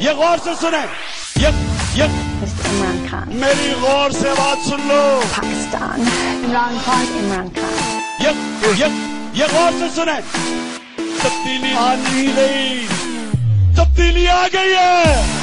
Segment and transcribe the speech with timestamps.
[0.00, 0.80] ये गौर से सुने।
[1.42, 1.50] ये
[1.98, 2.06] ये।
[2.68, 5.00] इमरान खान मेरी गौर से बात सुन लो।
[5.32, 6.00] पाकिस्तान
[6.44, 7.72] इमरान खान इमरान खान
[8.22, 8.30] ये
[8.80, 8.88] ये
[9.40, 10.14] ये गौर से सुने।
[11.22, 12.86] तब्दीली आनी गई
[13.78, 15.37] तब्दीली आ गई है।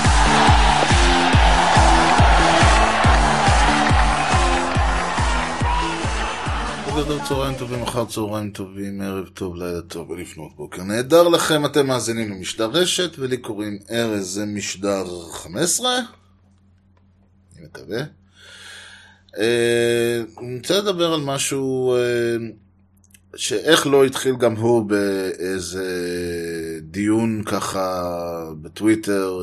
[7.03, 10.83] טוב, צהריים טובים, אחר צהריים טובים, ערב טוב, לילה טוב ולפנות בוקר.
[10.83, 15.89] נהדר לכם, אתם מאזינים למשדר רשת, ולי קוראים ארז, זה משדר 15?
[17.57, 17.99] אני מקווה.
[19.37, 22.35] אה, אני רוצה לדבר על משהו אה,
[23.35, 25.87] שאיך לא התחיל גם הוא באיזה
[26.81, 28.03] דיון ככה
[28.61, 29.39] בטוויטר.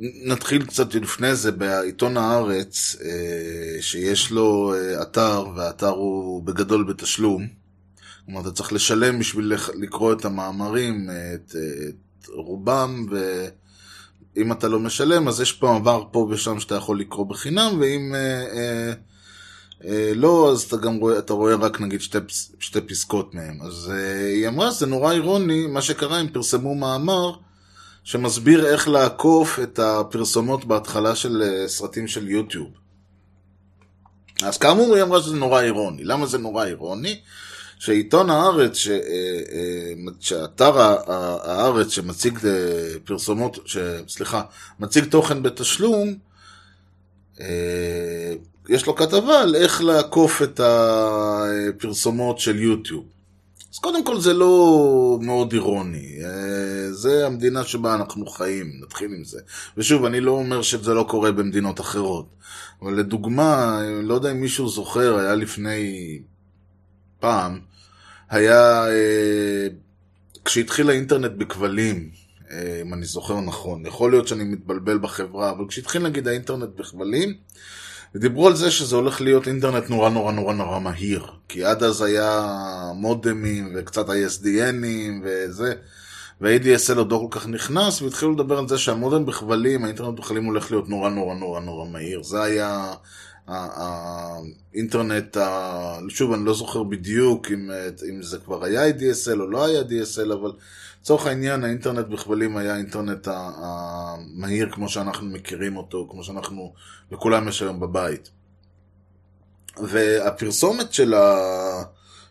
[0.00, 7.46] נתחיל קצת לפני זה בעיתון הארץ, אה, שיש לו אה, אתר, והאתר הוא בגדול בתשלום.
[8.24, 14.80] כלומר, אתה צריך לשלם בשביל לקרוא את המאמרים, את, אה, את רובם, ואם אתה לא
[14.80, 18.92] משלם, אז יש פה עבר פה ושם שאתה יכול לקרוא בחינם, ואם אה,
[19.84, 22.18] אה, לא, אז אתה גם רואה, אתה רואה רק נגיד שתי,
[22.60, 23.58] שתי פסקות מהם.
[23.62, 27.32] אז אה, היא אמרה, זה נורא אירוני, מה שקרה, הם פרסמו מאמר,
[28.08, 32.68] שמסביר איך לעקוף את הפרסומות בהתחלה של אה, סרטים של יוטיוב.
[34.42, 36.04] אז כאמור היא אמרה שזה נורא אירוני.
[36.04, 37.20] למה זה נורא אירוני?
[37.78, 38.96] שעיתון הארץ, ש, אה,
[39.52, 42.38] אה, שאתר הארץ שמציג
[43.04, 43.76] פרסומות, ש,
[44.08, 44.42] סליחה,
[44.80, 46.14] מציג תוכן בתשלום,
[48.68, 53.04] יש לו כתבה על איך לעקוף את הפרסומות של יוטיוב.
[53.78, 59.24] אז קודם כל זה לא מאוד אירוני, אה, זה המדינה שבה אנחנו חיים, נתחיל עם
[59.24, 59.40] זה.
[59.76, 62.26] ושוב, אני לא אומר שזה לא קורה במדינות אחרות,
[62.82, 66.18] אבל לדוגמה, לא יודע אם מישהו זוכר, היה לפני
[67.20, 67.60] פעם,
[68.30, 69.66] היה, אה,
[70.44, 72.10] כשהתחיל האינטרנט בכבלים,
[72.50, 77.34] אה, אם אני זוכר נכון, יכול להיות שאני מתבלבל בחברה, אבל כשהתחיל נגיד האינטרנט בכבלים,
[78.14, 81.26] ודיברו על זה שזה הולך להיות אינטרנט נורא נורא נורא נורא מהיר.
[81.48, 82.46] כי עד אז היה
[82.94, 85.74] מודמים וקצת ה-SDNים וזה,
[86.40, 90.70] וה-ADSL עוד לא כל כך נכנס, והתחילו לדבר על זה שהמודם בכבלים, האינטרנט בכבלים הולך
[90.70, 92.22] להיות נורא נורא נורא נורא מהיר.
[92.22, 92.92] זה היה
[93.48, 97.70] האינטרנט, ה- שוב, אני לא זוכר בדיוק אם,
[98.10, 100.52] אם זה כבר היה ADSL או לא היה DSL, אבל
[101.00, 106.72] לצורך העניין האינטרנט בכבלים היה האינטרנט המהיר כמו שאנחנו מכירים אותו, כמו שאנחנו,
[107.12, 108.30] לכולם יש היום בבית.
[109.82, 111.36] והפרסומת של, ה...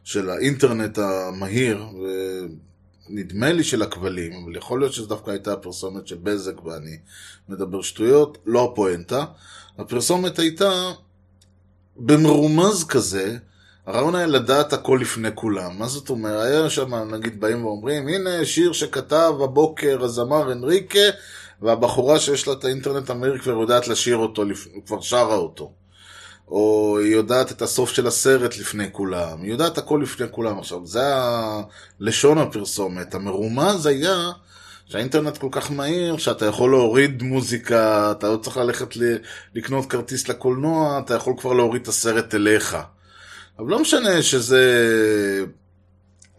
[0.03, 1.85] של האינטרנט המהיר,
[3.09, 6.97] נדמה לי של הכבלים, אבל יכול להיות שזו דווקא הייתה הפרסומת של בזק ואני
[7.49, 9.25] מדבר שטויות, לא הפואנטה.
[9.77, 10.91] הפרסומת הייתה
[11.95, 13.37] במרומז כזה,
[13.87, 15.79] הרעיון היה לדעת הכל לפני כולם.
[15.79, 16.45] מה זאת אומרת?
[16.45, 20.99] היה שם, נגיד, באים ואומרים, הנה שיר שכתב הבוקר הזמר אנריקה,
[21.61, 24.43] והבחורה שיש לה את האינטרנט המהיר כבר יודעת לשיר אותו,
[24.85, 25.71] כבר שרה אותו.
[26.47, 30.59] או היא יודעת את הסוף של הסרט לפני כולם, היא יודעת הכל לפני כולם.
[30.59, 31.03] עכשיו, זה
[32.01, 33.15] הלשון הפרסומת.
[33.15, 34.31] המרומז היה
[34.85, 38.87] שהאינטרנט כל כך מהיר, שאתה יכול להוריד מוזיקה, אתה לא צריך ללכת
[39.55, 42.77] לקנות כרטיס לקולנוע, אתה יכול כבר להוריד את הסרט אליך.
[43.59, 44.63] אבל לא משנה שזה,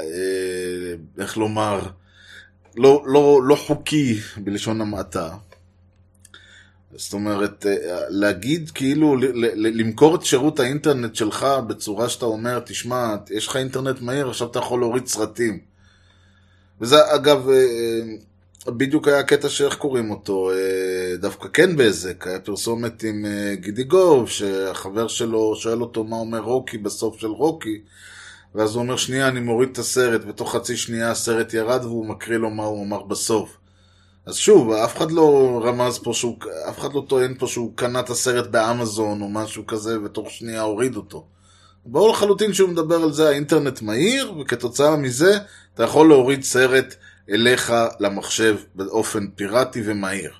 [0.01, 0.07] אה,
[1.19, 1.81] איך לומר,
[2.77, 5.35] לא, לא, לא חוקי בלשון המעטה.
[6.97, 9.17] זאת אומרת, אה, להגיד כאילו,
[9.57, 14.59] למכור את שירות האינטרנט שלך בצורה שאתה אומר, תשמע, יש לך אינטרנט מהיר, עכשיו אתה
[14.59, 15.61] יכול להוריד סרטים.
[16.81, 17.55] וזה אגב, אה,
[18.77, 23.85] בדיוק היה הקטע שאיך קוראים אותו, אה, דווקא כן בזק, היה פרסומת עם אה, גידי
[23.85, 27.81] גוב, שהחבר שלו שואל אותו מה אומר רוקי בסוף של רוקי,
[28.55, 32.39] ואז הוא אומר, שנייה, אני מוריד את הסרט, ותוך חצי שנייה הסרט ירד והוא מקריא
[32.39, 33.57] לו מה הוא אמר בסוף.
[34.27, 36.37] אז שוב, אף אחד לא רמז פה שהוא,
[36.69, 40.63] אף אחד לא טוען פה שהוא קנה את הסרט באמזון או משהו כזה, ותוך שנייה
[40.63, 41.27] הוריד אותו.
[41.87, 45.39] ברור לחלוטין שהוא מדבר על זה, האינטרנט מהיר, וכתוצאה מזה
[45.75, 46.95] אתה יכול להוריד סרט
[47.31, 50.33] אליך למחשב באופן פיראטי ומהיר.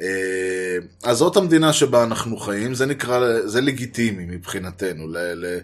[0.00, 5.58] אה, אז זאת המדינה שבה אנחנו חיים, זה נקרא, זה לגיטימי מבחינתנו, ל, ל,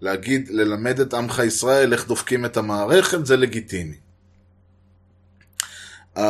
[0.00, 3.96] להגיד, ללמד את עמך ישראל איך דופקים את המערכת, זה לגיטימי.
[6.16, 6.20] Uh,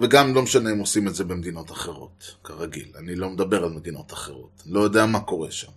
[0.00, 2.92] וגם לא משנה אם עושים את זה במדינות אחרות, כרגיל.
[2.98, 4.62] אני לא מדבר על מדינות אחרות.
[4.66, 5.72] לא יודע מה קורה שם.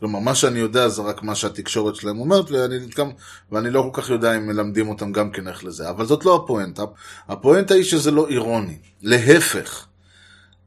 [0.00, 3.10] כלומר, מה שאני יודע זה רק מה שהתקשורת שלהם אומרת, ואני, גם,
[3.52, 5.90] ואני לא כל כך יודע אם מלמדים אותם גם כן איך לזה.
[5.90, 6.82] אבל זאת לא הפואנטה.
[7.28, 8.78] הפואנטה היא שזה לא אירוני.
[9.02, 9.86] להפך.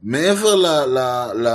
[0.02, 0.66] מעבר ל...
[0.66, 0.98] ל,
[1.34, 1.48] ל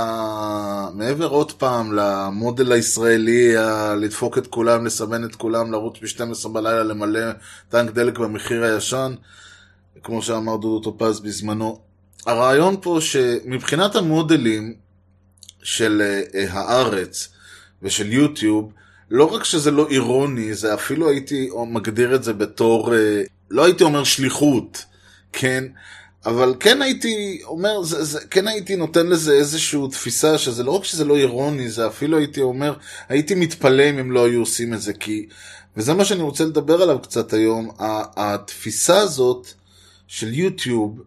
[0.94, 6.82] מעבר עוד פעם למודל הישראלי, ה- לדפוק את כולם, לסמן את כולם, לרוץ ב-12 בלילה,
[6.82, 7.20] למלא
[7.68, 9.14] טנק דלק במחיר הישן,
[10.02, 11.80] כמו שאמר דודו טופז בזמנו,
[12.26, 14.74] הרעיון פה שמבחינת המודלים
[15.62, 16.02] של
[16.34, 17.28] אה, הארץ
[17.82, 18.72] ושל יוטיוב,
[19.10, 23.84] לא רק שזה לא אירוני, זה אפילו הייתי מגדיר את זה בתור, אה, לא הייתי
[23.84, 24.84] אומר שליחות,
[25.32, 25.64] כן?
[26.26, 30.84] אבל כן הייתי אומר, זה, זה, כן הייתי נותן לזה איזושהי תפיסה שזה לא רק
[30.84, 32.74] שזה לא אירוני, זה אפילו הייתי אומר,
[33.08, 35.26] הייתי מתפלא אם הם לא היו עושים את זה, כי,
[35.76, 37.70] וזה מה שאני רוצה לדבר עליו קצת היום,
[38.16, 39.48] התפיסה הזאת
[40.06, 41.00] של יוטיוב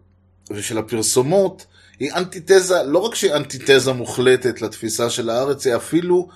[0.50, 1.66] ושל הפרסומות,
[2.00, 6.28] היא אנטיתזה, לא רק שהיא אנטיתזה מוחלטת לתפיסה של הארץ, היא אפילו,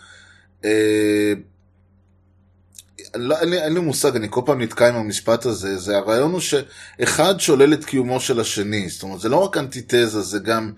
[3.14, 6.32] לא, אין, לי, אין לי מושג, אני כל פעם נתקע עם המשפט הזה, זה הרעיון
[6.32, 10.72] הוא שאחד שולל את קיומו של השני, זאת אומרת, זה לא רק אנטיתזה, זה גם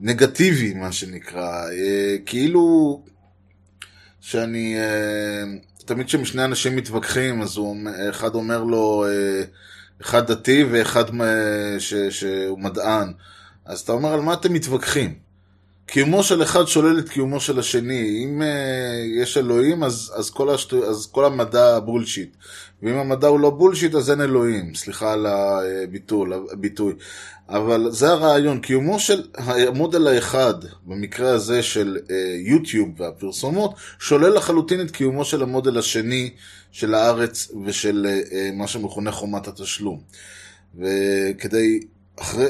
[0.00, 3.02] נגטיבי, מה שנקרא, אה, כאילו,
[4.20, 5.44] שאני, אה,
[5.84, 7.76] תמיד כששני אנשים מתווכחים, אז הוא,
[8.10, 9.44] אחד אומר לו, אה,
[10.02, 13.12] אחד דתי ואחד אה, ש, שהוא מדען,
[13.64, 15.14] אז אתה אומר, על מה אתם מתווכחים?
[15.86, 18.24] קיומו של אחד שולל את קיומו של השני.
[18.24, 20.90] אם uh, יש אלוהים, אז, אז, כל השטו...
[20.90, 22.36] אז כל המדע בולשיט.
[22.82, 24.74] ואם המדע הוא לא בולשיט, אז אין אלוהים.
[24.74, 25.26] סליחה על
[26.52, 26.94] הביטוי.
[27.48, 28.60] אבל זה הרעיון.
[28.60, 30.54] קיומו של המודל האחד,
[30.86, 32.12] במקרה הזה של uh,
[32.46, 36.30] יוטיוב והפרסומות, שולל לחלוטין את קיומו של המודל השני
[36.72, 40.00] של הארץ ושל uh, מה שמכונה חומת התשלום.
[40.78, 41.80] וכדי
[42.20, 42.46] אחרי,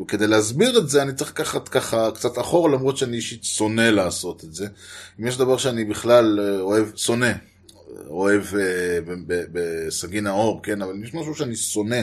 [0.00, 4.44] וכדי להסביר את זה אני צריך לקחת ככה קצת אחורה למרות שאני אישית שונא לעשות
[4.44, 4.66] את זה.
[5.20, 7.32] אם יש דבר שאני בכלל אה, אוהב, שונא,
[8.06, 12.00] אוהב אה, בסגי נאור, כן, אבל יש משהו שאני שונא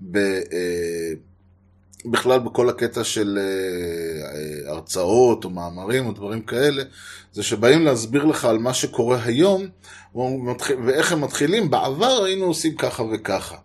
[0.00, 1.12] ב, אה,
[2.04, 3.38] בכלל בכל הקטע של
[4.66, 6.82] הרצאות או מאמרים או דברים כאלה,
[7.32, 9.66] זה שבאים להסביר לך על מה שקורה היום
[10.86, 13.56] ואיך הם מתחילים, בעבר היינו עושים ככה וככה.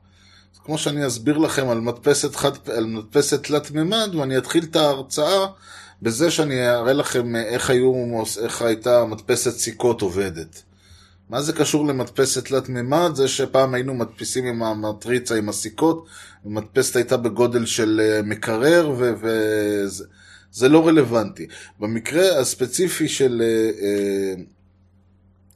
[0.66, 5.48] כמו שאני אסביר לכם על מדפסת, חד, על מדפסת תלת מימד, ואני אתחיל את ההרצאה
[6.02, 7.94] בזה שאני אראה לכם איך, היו,
[8.42, 10.64] איך הייתה מדפסת סיכות עובדת.
[11.30, 13.12] מה זה קשור למדפסת תלת מימד?
[13.16, 16.06] זה שפעם היינו מדפיסים עם המטריצה עם הסיכות,
[16.46, 20.04] המדפסת הייתה בגודל של אה, מקרר, וזה
[20.52, 21.48] זה לא רלוונטי.
[21.80, 24.40] במקרה הספציפי של uh,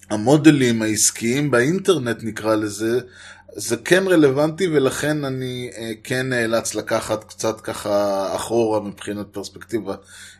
[0.09, 2.99] המודלים העסקיים באינטרנט נקרא לזה,
[3.59, 9.95] זה כן רלוונטי ולכן אני אה, כן נאלץ לקחת קצת ככה אחורה מבחינת פרספקטיבה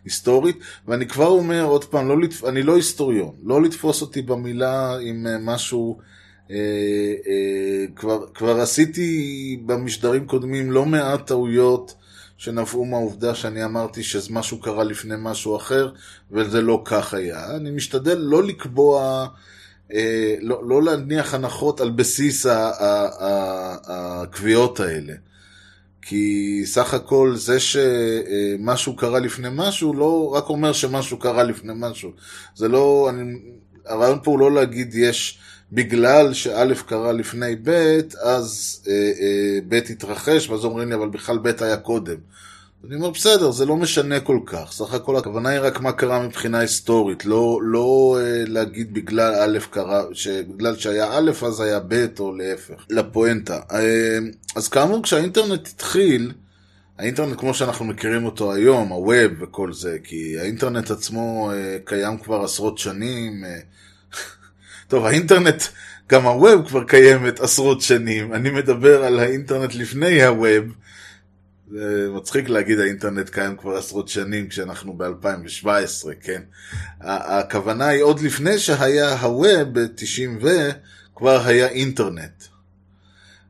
[0.06, 0.58] היסטורית.
[0.88, 2.46] ואני כבר אומר עוד פעם, לא לתפ...
[2.46, 6.00] אני לא היסטוריון, לא לתפוס אותי במילה עם אה, משהו,
[6.52, 6.56] אה,
[7.28, 11.96] אה, כבר, כבר עשיתי במשדרים קודמים לא מעט טעויות
[12.38, 15.92] שנבעו מהעובדה שאני אמרתי שמשהו קרה לפני משהו אחר
[16.32, 19.28] וזה לא כך היה, אני משתדל לא לקבוע
[20.42, 22.46] לא, לא להניח הנחות על בסיס
[23.88, 25.14] הקביעות האלה.
[26.02, 32.12] כי סך הכל זה שמשהו קרה לפני משהו, לא רק אומר שמשהו קרה לפני משהו.
[32.56, 33.40] זה לא, אני,
[33.86, 35.40] הרעיון פה הוא לא להגיד יש,
[35.72, 41.38] בגלל שא' קרה לפני ב', אז אה, אה, ב' התרחש, ואז אומרים לי, אבל בכלל
[41.38, 42.18] ב' היה קודם.
[42.88, 44.72] אני אומר, בסדר, זה לא משנה כל כך.
[44.72, 47.26] סך הכל הכוונה היא רק מה קרה מבחינה היסטורית.
[47.26, 52.86] לא, לא אה, להגיד בגלל א' קרה, שבגלל שהיה א' אז היה ב' או להפך.
[52.90, 53.60] לפואנטה.
[53.72, 54.18] אה,
[54.56, 56.32] אז כאמור, כשהאינטרנט התחיל,
[56.98, 62.44] האינטרנט כמו שאנחנו מכירים אותו היום, הווב וכל זה, כי האינטרנט עצמו אה, קיים כבר
[62.44, 63.44] עשרות שנים.
[63.46, 63.60] אה,
[64.90, 65.64] טוב, האינטרנט,
[66.10, 68.34] גם הווב כבר קיימת עשרות שנים.
[68.34, 70.66] אני מדבר על האינטרנט לפני הווב.
[71.72, 76.42] זה מצחיק להגיד האינטרנט קיים כבר עשרות שנים כשאנחנו ב-2017, כן?
[77.02, 80.50] הכוונה היא עוד לפני שהיה הווב ב-90 ו...
[81.20, 82.44] כבר היה אינטרנט.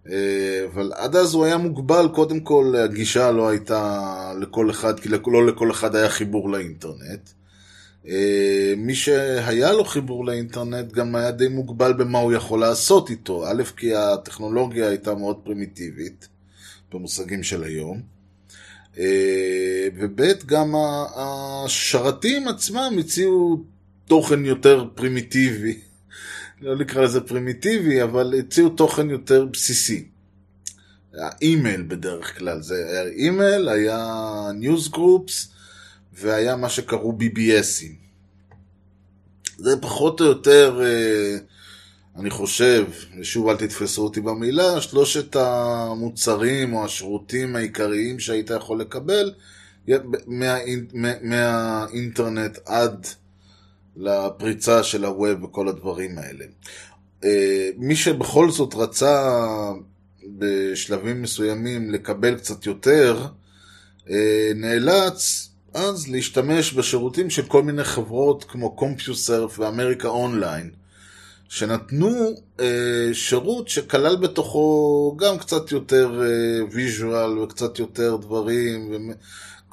[0.10, 5.10] אה, אבל עד אז הוא היה מוגבל, קודם כל הגישה לא הייתה לכל אחד, כי
[5.28, 7.30] לא לכל אחד היה חיבור לאינטרנט.
[8.08, 13.48] אה, מי שהיה לו חיבור לאינטרנט גם היה די מוגבל במה הוא יכול לעשות איתו.
[13.48, 16.28] א', כי הטכנולוגיה הייתה מאוד פרימיטיבית.
[16.92, 18.02] במושגים של היום.
[18.98, 20.74] אה, וב' גם
[21.16, 23.64] השרתים עצמם הציעו
[24.06, 25.80] תוכן יותר פרימיטיבי.
[26.62, 30.08] לא נקרא לזה פרימיטיבי, אבל הציעו תוכן יותר בסיסי.
[31.14, 34.08] האימייל בדרך כלל, זה היה אימייל, היה
[34.56, 35.50] newsgroups,
[36.14, 38.10] והיה מה שקראו BBSים.
[39.58, 41.38] זה פחות או יותר אה,
[42.20, 42.86] אני חושב,
[43.20, 49.34] ושוב אל תתפסו אותי במילה, שלושת המוצרים או השירותים העיקריים שהיית יכול לקבל
[50.28, 50.86] מהאינ...
[51.22, 53.08] מהאינטרנט עד
[53.96, 56.46] לפריצה של הווב וכל הדברים האלה.
[57.24, 59.32] אה, מי שבכל זאת רצה
[60.38, 63.26] בשלבים מסוימים לקבל קצת יותר,
[64.10, 70.72] אה, נאלץ אז להשתמש בשירותים של כל מיני חברות כמו קומפיוסרף ואמריקה אונליין,
[71.50, 72.10] שנתנו
[72.60, 76.22] אה, שירות שכלל בתוכו גם קצת יותר
[76.72, 79.14] visual וקצת יותר דברים, ו...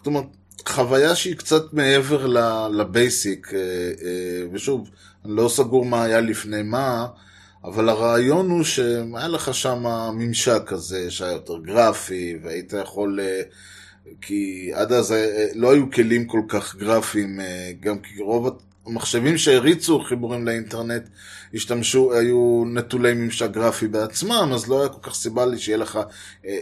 [0.07, 0.25] אומרת,
[0.69, 2.27] חוויה שהיא קצת מעבר
[2.73, 3.61] ל basic, אה,
[4.07, 4.91] אה, ושוב,
[5.25, 7.07] אני לא סגור מה היה לפני מה,
[7.65, 13.21] אבל הרעיון הוא שהיה לך שם ממשק כזה שהיה יותר גרפי, והיית יכול...
[13.21, 13.43] אה,
[14.21, 15.15] כי עד אז
[15.55, 17.41] לא היו כלים כל כך גרפיים,
[17.81, 18.47] גם כי רוב
[18.87, 21.03] המחשבים שהריצו חיבורים לאינטרנט
[21.55, 25.97] השתמשו, היו נטולי ממשק גרפי בעצמם, אז לא היה כל כך סיבה לי שיהיה לך
[25.97, 26.03] אה,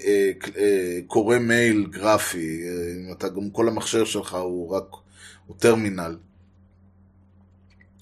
[0.05, 4.85] אה, אה, קורא מייל גרפי, אה, אם אתה גם כל המחשב שלך הוא רק,
[5.47, 6.17] הוא טרמינל.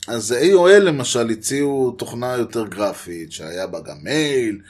[0.09, 4.61] אז AOL למשל הציעו תוכנה יותר גרפית, שהיה בה גם מייל,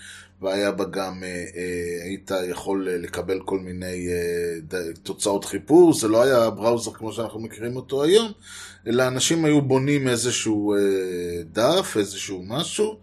[0.43, 6.23] והיה בה גם, אה, אה, היית יכול לקבל כל מיני אה, תוצאות חיפוש, זה לא
[6.23, 8.33] היה בראוזר כמו שאנחנו מכירים אותו היום,
[8.87, 10.75] אלא אנשים היו בונים איזשהו
[11.53, 12.97] דף, איזשהו משהו,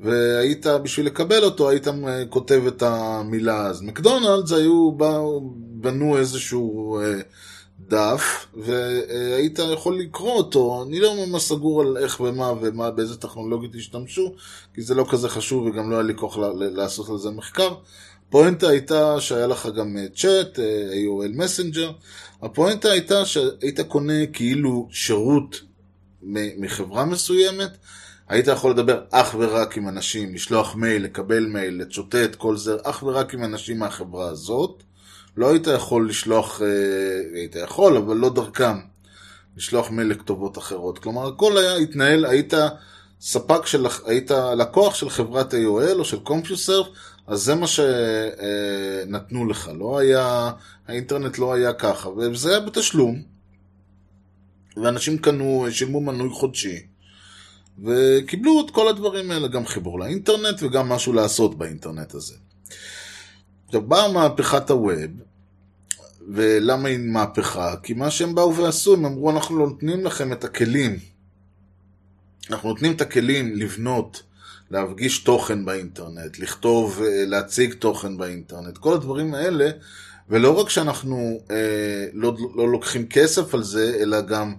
[0.00, 1.86] והיית, בשביל לקבל אותו, היית
[2.28, 3.66] כותב את המילה.
[3.66, 4.92] אז מקדונלדס היו,
[5.80, 7.00] בנו איזשהו
[7.80, 13.74] דף, והיית יכול לקרוא אותו, אני לא ממש סגור על איך ומה ומה, באיזה טכנולוגיות
[13.74, 14.34] השתמשו,
[14.74, 17.74] כי זה לא כזה חשוב וגם לא היה לי כוח לעשות על זה מחקר.
[18.28, 21.90] הפואנטה הייתה שהיה לך גם צ'אט, אה, AOL מסנג'ר,
[22.42, 25.60] הפואנטה הייתה שהיית קונה כאילו שירות
[26.58, 27.70] מחברה מסוימת,
[28.28, 33.02] היית יכול לדבר אך ורק עם אנשים, לשלוח מייל, לקבל מייל, לצ'וטט, כל זה, אך
[33.02, 34.82] ורק עם אנשים מהחברה הזאת.
[35.36, 36.68] לא היית יכול לשלוח, אה,
[37.34, 38.76] היית יכול, אבל לא דרכם,
[39.56, 40.98] לשלוח מייל לכתובות אחרות.
[40.98, 42.54] כלומר, הכל היה, התנהל, היית
[43.20, 46.86] ספק של, היית לקוח של חברת AOL או של קומפיוסרף,
[47.26, 49.70] אז זה מה שנתנו לך.
[49.78, 50.52] לא היה,
[50.88, 53.22] האינטרנט לא היה ככה, וזה היה בתשלום.
[54.76, 56.86] ואנשים קנו, שילמו מנוי חודשי.
[57.84, 62.34] וקיבלו את כל הדברים האלה, גם חיבור לאינטרנט וגם משהו לעשות באינטרנט הזה.
[63.74, 65.10] עכשיו, באה מהפכת הווב,
[66.28, 67.74] ולמה היא מהפכה?
[67.82, 70.98] כי מה שהם באו ועשו, הם אמרו, אנחנו לא נותנים לכם את הכלים.
[72.50, 74.22] אנחנו נותנים את הכלים לבנות,
[74.70, 79.70] להפגיש תוכן באינטרנט, לכתוב, אה, להציג תוכן באינטרנט, כל הדברים האלה,
[80.28, 84.54] ולא רק שאנחנו אה, לא, לא לוקחים כסף על זה, אלא גם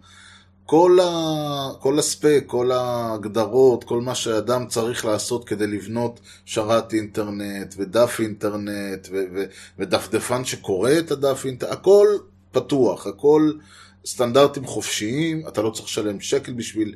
[0.66, 7.76] כל, ה, כל הספק, כל ההגדרות, כל מה שאדם צריך לעשות כדי לבנות שרת אינטרנט
[7.78, 9.44] ודף אינטרנט ו, ו,
[9.80, 12.08] ודפדפן שקורא את הדף אינטרנט, הכל
[12.52, 13.52] פתוח, הכל
[14.06, 16.96] סטנדרטים חופשיים, אתה לא צריך לשלם שקל בשביל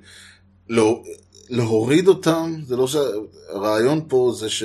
[0.69, 1.03] לא,
[1.49, 2.95] להוריד אותם, זה לא ש...
[3.49, 4.63] הרעיון פה זה ש...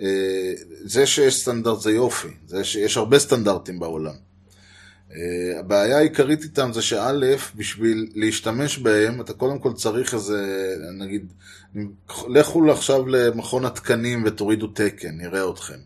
[0.00, 0.52] אה,
[0.84, 4.25] זה שיש סטנדרט זה יופי, זה שיש הרבה סטנדרטים בעולם.
[5.10, 5.14] Uh,
[5.58, 11.32] הבעיה העיקרית איתם זה שא', בשביל להשתמש בהם, אתה קודם כל צריך איזה, נגיד,
[12.28, 15.78] לכו עכשיו למכון התקנים ותורידו תקן, נראה אתכם.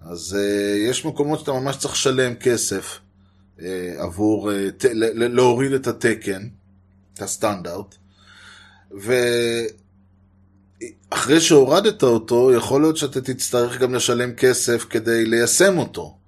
[0.00, 2.98] אז uh, יש מקומות שאתה ממש צריך לשלם כסף
[3.58, 3.62] uh,
[3.98, 4.50] עבור,
[5.14, 6.48] להוריד את התקן,
[7.14, 7.94] את הסטנדרט,
[11.10, 16.18] ואחרי שהורדת אותו, יכול להיות שאתה תצטרך גם לשלם כסף כדי ליישם אותו.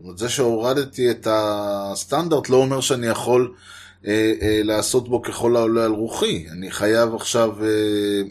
[0.00, 3.54] אומרת, זה שהורדתי את הסטנדרט לא אומר שאני יכול
[4.06, 6.46] אה, אה, לעשות בו ככל העולה על רוחי.
[6.52, 8.22] אני חייב עכשיו אה,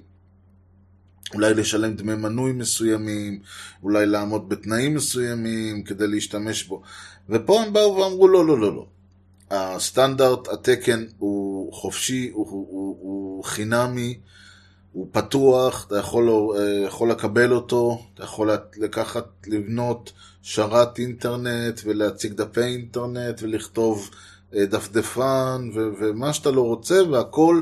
[1.34, 3.40] אולי לשלם דמי מנוי מסוימים,
[3.84, 6.82] אולי לעמוד בתנאים מסוימים כדי להשתמש בו.
[7.30, 8.88] ופה הם באו ואמרו לא, לא, לא, לא.
[9.52, 14.20] הסטנדרט, התקן הוא חופשי, הוא, הוא, הוא, הוא חינמי,
[14.92, 20.14] הוא פתוח, אתה יכול, אה, יכול לקבל אותו, אתה יכול לקחת, לבנות
[20.48, 24.10] שרת אינטרנט ולהציג דפי אינטרנט ולכתוב
[24.56, 27.62] אה, דפדפן ו- ומה שאתה לא רוצה והכל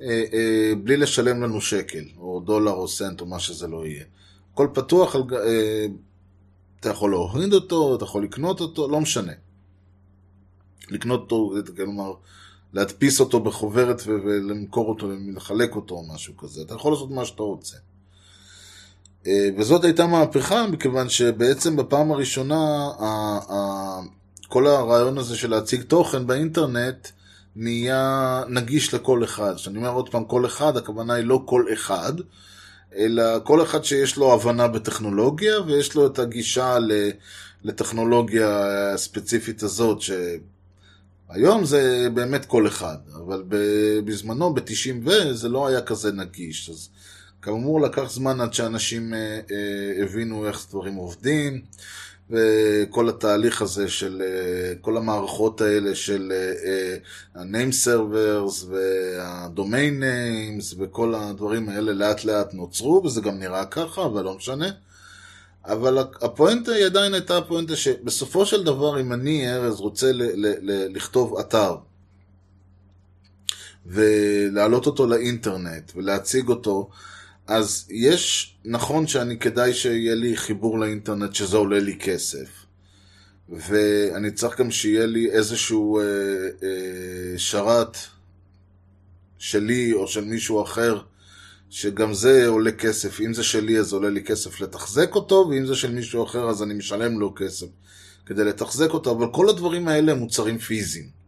[0.00, 4.04] אה, אה, בלי לשלם לנו שקל או דולר או סנט או מה שזה לא יהיה.
[4.52, 5.86] הכל פתוח, על, אה,
[6.80, 9.32] אתה יכול להוריד אותו, אתה יכול לקנות אותו, לא משנה.
[10.90, 12.12] לקנות אותו, כלומר,
[12.72, 16.62] להדפיס אותו בחוברת ולמכור אותו ולחלק אותו או משהו כזה.
[16.62, 17.76] אתה יכול לעשות מה שאתה רוצה.
[19.26, 22.88] אה, וזאת הייתה מהפכה, מכיוון שבעצם בפעם הראשונה
[24.48, 27.08] כל הרעיון הזה של להציג תוכן באינטרנט
[27.56, 29.56] נהיה נגיש לכל אחד.
[29.56, 32.12] כשאני אומר עוד פעם כל אחד, הכוונה היא לא כל אחד,
[32.96, 36.78] אלא כל אחד שיש לו הבנה בטכנולוגיה ויש לו את הגישה
[37.62, 43.44] לטכנולוגיה הספציפית הזאת, שהיום זה באמת כל אחד, אבל
[44.04, 46.70] בזמנו, ב-90 ו, זה לא היה כזה נגיש.
[46.70, 46.88] אז
[47.46, 49.18] כאמור, לקח זמן עד שאנשים אה,
[49.50, 51.62] אה, הבינו איך דברים עובדים,
[52.30, 56.32] וכל התהליך הזה של אה, כל המערכות האלה של
[57.34, 64.24] ה-name servers וה-domain names וכל הדברים האלה לאט לאט נוצרו, וזה גם נראה ככה, אבל
[64.24, 64.68] לא משנה.
[65.64, 70.70] אבל הפואנטה היא עדיין הייתה הפואנטה שבסופו של דבר, אם אני, ארז, רוצה ל- ל-
[70.70, 71.76] ל- לכתוב אתר
[73.86, 76.88] ולהעלות אותו לאינטרנט ולהציג אותו,
[77.46, 82.48] אז יש, נכון שאני כדאי שיהיה לי חיבור לאינטרנט שזה עולה לי כסף.
[83.48, 86.04] ואני צריך גם שיהיה לי איזשהו אה,
[86.62, 87.96] אה, שרת
[89.38, 91.00] שלי או של מישהו אחר,
[91.70, 93.20] שגם זה עולה כסף.
[93.20, 96.62] אם זה שלי אז עולה לי כסף לתחזק אותו, ואם זה של מישהו אחר אז
[96.62, 97.66] אני משלם לו כסף
[98.26, 101.25] כדי לתחזק אותו, אבל כל הדברים האלה הם מוצרים פיזיים.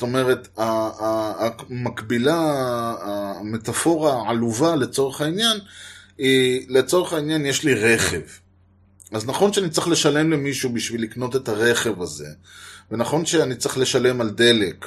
[0.00, 0.48] זאת אומרת,
[1.68, 2.38] המקבילה,
[3.40, 5.58] המטאפורה העלובה לצורך העניין,
[6.18, 8.20] היא, לצורך העניין יש לי רכב.
[9.12, 12.28] אז נכון שאני צריך לשלם למישהו בשביל לקנות את הרכב הזה,
[12.90, 14.86] ונכון שאני צריך לשלם על דלק,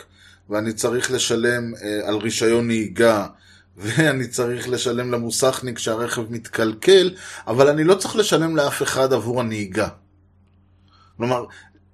[0.50, 3.28] ואני צריך לשלם אה, על רישיון נהיגה,
[3.78, 7.16] ואני צריך לשלם למוסכניק שהרכב מתקלקל,
[7.48, 9.88] אבל אני לא צריך לשלם לאף אחד עבור הנהיגה.
[11.18, 11.46] כלומר,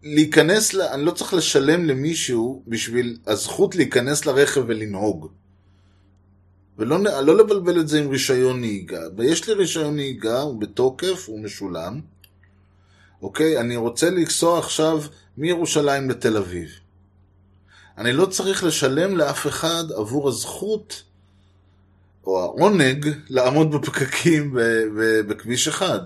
[0.04, 0.82] להיכנס, ל...
[0.82, 5.32] אני לא צריך לשלם למישהו בשביל הזכות להיכנס לרכב ולנהוג.
[6.78, 9.02] ולא לא לבלבל את זה עם רישיון נהיגה.
[9.18, 12.02] ויש לי רישיון נהיגה, הוא בתוקף, הוא משולם.
[13.22, 15.02] אוקיי, אני רוצה לנסוע עכשיו
[15.38, 16.70] מירושלים לתל אביב.
[17.98, 21.04] אני לא צריך לשלם לאף אחד עבור הזכות
[22.24, 24.56] או העונג לעמוד בפקקים
[25.28, 26.00] בכביש אחד.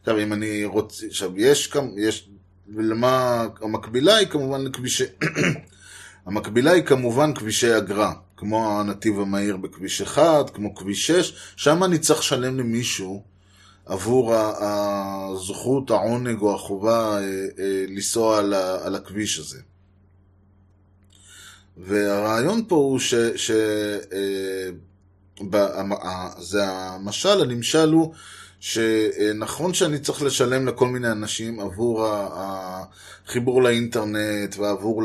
[0.00, 1.06] עכשיו, אם אני רוצה...
[1.06, 1.72] עכשיו, יש.
[1.96, 2.28] יש...
[2.74, 3.46] ולמה...
[3.62, 5.04] המקבילה היא כמובן לכבישי...
[6.26, 11.98] המקבילה היא כמובן כבישי אגרה, כמו הנתיב המהיר בכביש 1, כמו כביש 6, שם אני
[11.98, 13.22] צריך לשלם למישהו
[13.86, 17.22] עבור הזכות, העונג או החובה אה,
[17.58, 18.38] אה, לנסוע
[18.84, 19.58] על, הכביש הזה.
[21.76, 23.14] והרעיון פה הוא ש...
[23.14, 23.50] ש
[24.12, 24.70] אה,
[26.38, 28.14] זה המשל, הנמשל הוא
[28.60, 35.02] שנכון שאני צריך לשלם לכל מיני אנשים עבור החיבור לאינטרנט ועבור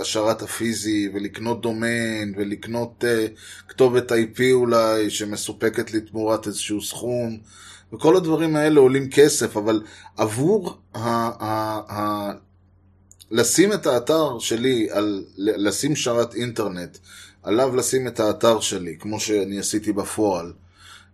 [0.00, 7.38] השרת הפיזי ולקנות דומיין ולקנות uh, כתובת IP אולי שמסופקת לי תמורת איזשהו סכום
[7.92, 9.82] וכל הדברים האלה עולים כסף, אבל
[10.16, 10.98] עבור ה...
[10.98, 12.32] ה, ה
[13.30, 16.98] לשים את האתר שלי, על, לשים שרת אינטרנט,
[17.42, 20.52] עליו לשים את האתר שלי, כמו שאני עשיתי בפועל.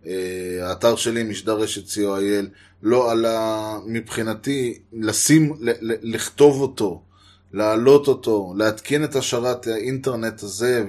[0.07, 2.45] אה, האתר שלי, משדר רשת co.il,
[2.83, 7.01] לא עלה מבחינתי לשים, לכתוב אותו,
[7.53, 10.85] להעלות אותו, להתקין את השרת האינטרנט הזה.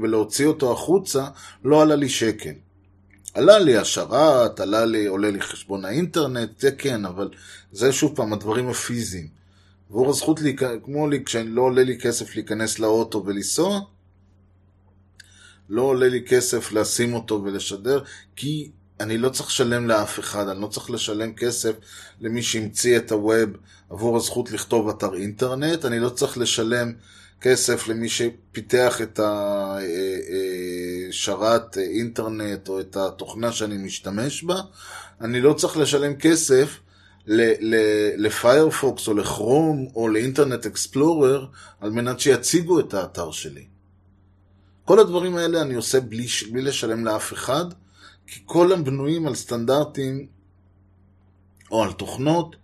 [0.00, 1.26] ולהוציא אותו החוצה,
[1.64, 2.52] לא עלה לי שקל.
[3.34, 7.30] עלה לי השרת, עלה לי, עולה לי חשבון האינטרנט, זה כן, אבל
[7.72, 9.28] זה שוב פעם הדברים הפיזיים.
[9.90, 10.40] עבור הזכות.
[10.84, 13.80] כמו לי, כשלא עולה לי כסף להיכנס לאוטו ולנסוע,
[15.68, 18.02] לא עולה לי כסף לשים אותו ולשדר,
[18.36, 21.72] כי אני לא צריך לשלם לאף אחד, אני לא צריך לשלם כסף
[22.20, 23.50] למי שהמציא את הווב
[23.90, 26.92] עבור הזכות לכתוב אתר אינטרנט, אני לא צריך לשלם
[27.40, 29.20] כסף למי שפיתח את
[31.08, 34.60] השרת אינטרנט או את התוכנה שאני משתמש בה,
[35.20, 36.78] אני לא צריך לשלם כסף
[38.16, 41.46] לפיירפוקס או לכרום או לאינטרנט אקספלורר
[41.80, 43.75] על מנת שיציגו את האתר שלי.
[44.86, 47.64] כל הדברים האלה אני עושה בלי, בלי לשלם לאף אחד,
[48.26, 50.26] כי כל הם בנויים על סטנדרטים
[51.70, 52.56] או על תוכנות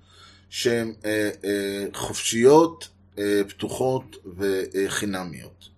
[0.51, 5.69] שהן אה, אה, חופשיות, אה, פתוחות וחינמיות.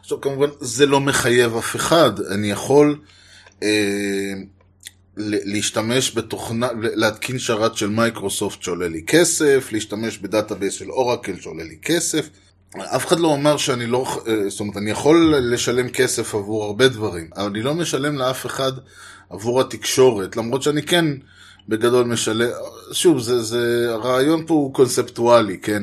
[0.00, 3.00] עכשיו כמובן זה לא מחייב אף אחד, אני יכול
[3.62, 4.32] אה,
[5.16, 11.64] להשתמש בתוכנה, להתקין שרת של מייקרוסופט שעולה לי כסף, להשתמש ב database של אורקל שעולה
[11.64, 12.28] לי כסף.
[12.78, 17.30] אף אחד לא אמר שאני לא, זאת אומרת, אני יכול לשלם כסף עבור הרבה דברים,
[17.36, 18.72] אבל אני לא משלם לאף אחד
[19.30, 21.06] עבור התקשורת, למרות שאני כן
[21.68, 22.48] בגדול משלם,
[22.92, 25.82] שוב, זה, זה, הרעיון פה הוא קונספטואלי, כן?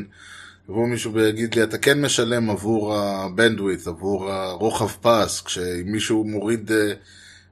[0.69, 6.23] יבוא מישהו ויגיד לי, אתה כן משלם עבור ה bandwidth, עבור הרוחב פס, כשאם מישהו
[6.23, 6.71] מוריד,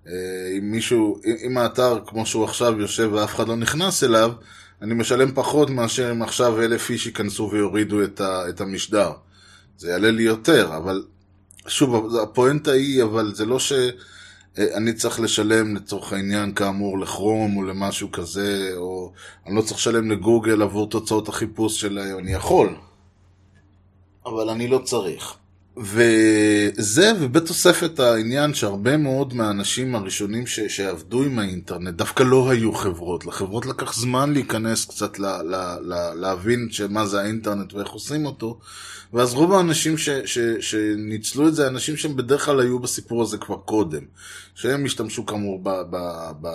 [0.08, 0.12] אם
[0.62, 4.32] מישהו, אם האתר כמו שהוא עכשיו יושב ואף אחד לא נכנס אליו,
[4.81, 9.11] אני משלם פחות מאשר אם עכשיו אלף איש ייכנסו ויורידו את, ה, את המשדר.
[9.77, 11.03] זה יעלה לי יותר, אבל
[11.67, 18.11] שוב, הפואנטה היא, אבל זה לא שאני צריך לשלם לצורך העניין כאמור לכרום או למשהו
[18.11, 19.11] כזה, או
[19.45, 22.75] אני לא צריך לשלם לגוגל עבור תוצאות החיפוש שלהם, אני יכול,
[24.25, 25.38] אבל אני לא צריך.
[25.77, 33.25] וזה, ובתוספת העניין שהרבה מאוד מהאנשים הראשונים ש, שעבדו עם האינטרנט דווקא לא היו חברות.
[33.25, 38.59] לחברות לקח זמן להיכנס קצת ל, ל, ל, להבין מה זה האינטרנט ואיך עושים אותו.
[39.13, 43.38] ואז רוב האנשים ש, ש, שניצלו את זה, אנשים שהם בדרך כלל היו בסיפור הזה
[43.38, 44.01] כבר קודם.
[44.55, 45.69] שהם השתמשו כאמור ב...
[45.69, 45.97] ב,
[46.41, 46.47] ב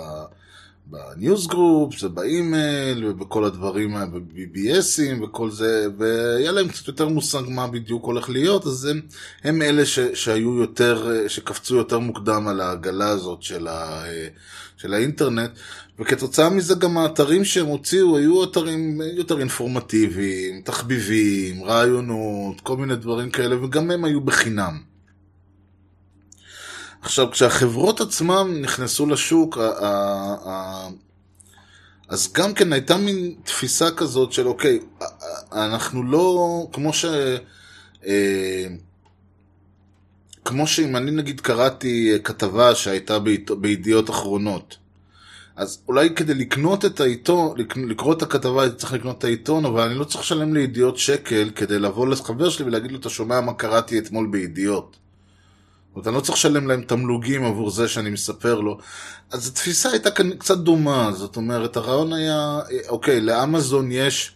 [0.91, 8.05] בניוז גרופס ובאימייל ובכל הדברים, ב-BBSים וכל זה, והיה להם קצת יותר מושג מה בדיוק
[8.05, 9.01] הולך להיות, אז הם,
[9.43, 14.03] הם אלה ש, שהיו יותר, שקפצו יותר מוקדם על העגלה הזאת של, ה,
[14.77, 15.51] של האינטרנט,
[15.99, 23.29] וכתוצאה מזה גם האתרים שהם הוציאו היו אתרים יותר אינפורמטיביים, תחביבים, רעיונות, כל מיני דברים
[23.29, 24.90] כאלה, וגם הם היו בחינם.
[27.01, 29.57] עכשיו, כשהחברות עצמן נכנסו לשוק,
[32.09, 34.79] אז גם כן הייתה מין תפיסה כזאת של אוקיי,
[35.51, 37.05] אנחנו לא, כמו ש...
[38.07, 38.67] אה,
[40.45, 43.17] כמו שאם אני נגיד קראתי כתבה שהייתה
[43.59, 44.77] בידיעות אחרונות,
[45.55, 49.81] אז אולי כדי לקנות את העיתון, לקרוא את הכתבה הייתי צריך לקנות את העיתון, אבל
[49.81, 53.53] אני לא צריך לשלם לידיעות שקל כדי לבוא לחבר שלי ולהגיד לו, אתה שומע מה
[53.53, 54.97] קראתי אתמול בידיעות.
[55.91, 58.77] זאת אומרת, אני לא צריך לשלם להם תמלוגים עבור זה שאני מספר לו.
[59.31, 64.35] אז התפיסה הייתה כאן קצת דומה, זאת אומרת, הרעיון היה, אוקיי, לאמזון יש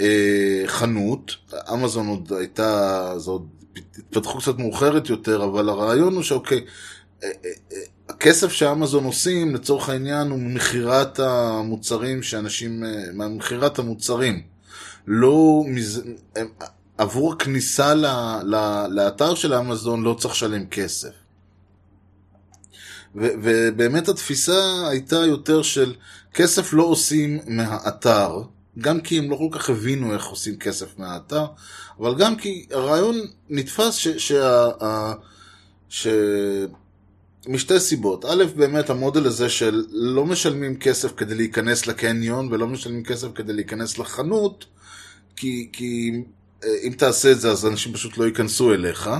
[0.00, 1.36] אה, חנות,
[1.72, 3.48] אמזון עוד הייתה, זה עוד
[3.98, 6.64] התפתחו קצת מאוחרת יותר, אבל הרעיון הוא שאוקיי,
[7.22, 14.42] אה, אה, אה, הכסף שאמזון עושים, לצורך העניין, הוא ממכירת המוצרים שאנשים, אה, ממכירת המוצרים.
[15.06, 16.02] לא, מז...
[16.98, 18.06] עבור הכניסה ל,
[18.44, 21.12] ל, לאתר של אמזון לא צריך לשלם כסף.
[23.16, 25.94] ו, ובאמת התפיסה הייתה יותר של
[26.34, 28.42] כסף לא עושים מהאתר,
[28.78, 31.46] גם כי הם לא כל כך הבינו איך עושים כסף מהאתר,
[32.00, 33.16] אבל גם כי הרעיון
[33.48, 34.08] נתפס ש...
[34.08, 34.32] ש, ש,
[35.88, 36.06] ש
[37.48, 38.24] משתי סיבות.
[38.24, 43.52] א', באמת המודל הזה של לא משלמים כסף כדי להיכנס לקניון ולא משלמים כסף כדי
[43.52, 44.64] להיכנס לחנות,
[45.36, 46.22] כי, כי
[46.64, 49.10] אם תעשה את זה אז אנשים פשוט לא ייכנסו אליך.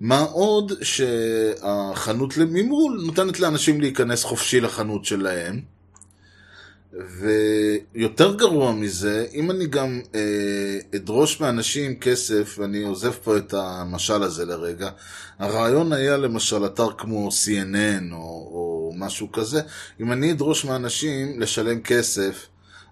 [0.00, 5.60] מה עוד שהחנות למימול נותנת לאנשים להיכנס חופשי לחנות שלהם.
[6.92, 14.22] ויותר גרוע מזה, אם אני גם אה, אדרוש מאנשים כסף, ואני עוזב פה את המשל
[14.22, 14.90] הזה לרגע,
[15.38, 19.60] הרעיון היה למשל אתר כמו CNN או, או משהו כזה,
[20.00, 22.46] אם אני אדרוש מאנשים לשלם כסף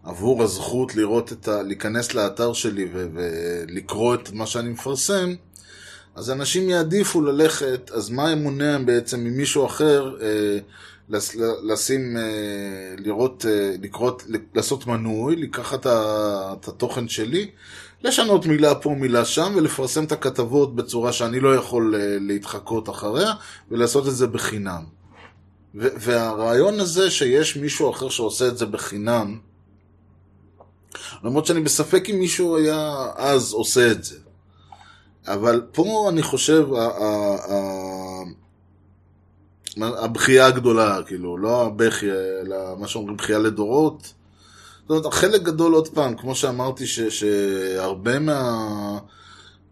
[0.05, 1.63] עבור הזכות לראות את ה...
[1.63, 3.09] להיכנס לאתר שלי ו...
[3.15, 5.35] ולקרוא את מה שאני מפרסם,
[6.15, 10.59] אז אנשים יעדיפו ללכת, אז מה מונע בעצם ממישהו אחר אה,
[11.63, 12.23] לשים, אה,
[12.99, 14.11] לראות, אה, לקרוא,
[14.55, 17.51] לעשות מנוי, לקחת את התוכן שלי,
[18.05, 23.33] לשנות מילה פה, מילה שם, ולפרסם את הכתבות בצורה שאני לא יכול אה, להתחקות אחריה,
[23.71, 24.83] ולעשות את זה בחינם.
[25.75, 29.39] והרעיון הזה שיש מישהו אחר שעושה את זה בחינם,
[31.25, 34.17] למרות שאני בספק אם מישהו היה אז עושה את זה.
[35.27, 36.69] אבל פה אני חושב,
[39.77, 44.13] הבכייה הגדולה, כאילו, לא הבכי, אלא מה שאומרים בכייה לדורות.
[44.81, 48.13] זאת אומרת, חלק גדול, עוד פעם, כמו שאמרתי, ש, שהרבה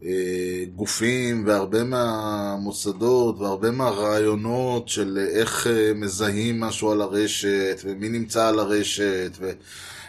[0.03, 8.59] מהגופים והרבה מהמוסדות והרבה מהרעיונות של איך אה, מזהים משהו על הרשת ומי נמצא על
[8.59, 9.51] הרשת ו...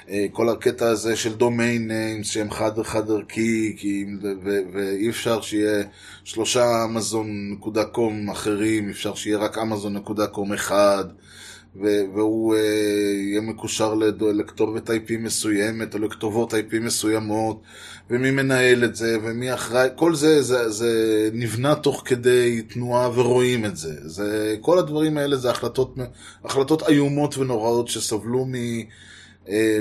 [0.10, 3.76] אה, כל הקטע הזה של domain names שהם חד חד ערכי
[4.74, 5.84] ואי אפשר שיהיה
[6.24, 11.06] שלושה אמזון נקודה com אחרים, אפשר שיהיה רק אמזון נקודה com אחד
[11.76, 12.60] והוא אה,
[13.30, 17.62] יהיה מקושר לכתובת IP מסוימת או לכתובות IP מסוימות
[18.10, 23.66] ומי מנהל את זה ומי אחראי, כל זה, זה, זה נבנה תוך כדי תנועה ורואים
[23.66, 23.94] את זה.
[24.02, 25.96] זה כל הדברים האלה זה החלטות,
[26.44, 28.54] החלטות איומות ונוראות שסבלו מ...
[29.50, 29.80] אה,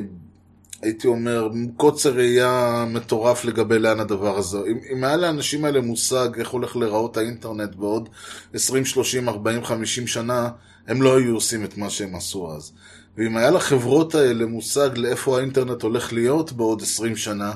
[0.83, 4.59] הייתי אומר, קוצר ראייה מטורף לגבי לאן הדבר הזה.
[4.59, 8.09] אם, אם היה לאנשים האלה מושג איך הולך להיראות האינטרנט בעוד
[8.55, 10.49] 20, 30, 40, 50 שנה,
[10.87, 12.73] הם לא היו עושים את מה שהם עשו אז.
[13.17, 17.53] ואם היה לחברות האלה מושג לאיפה האינטרנט הולך להיות בעוד 20 שנה,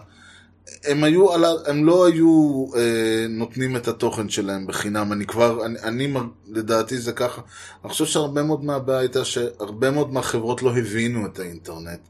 [0.84, 1.26] הם, היו,
[1.66, 6.12] הם לא היו אה, נותנים את התוכן שלהם בחינם, אני כבר, אני, אני
[6.48, 7.42] לדעתי זה ככה,
[7.84, 12.00] אני חושב שהרבה מאוד מהבעיה הייתה שהרבה מאוד מהחברות לא הבינו את האינטרנט,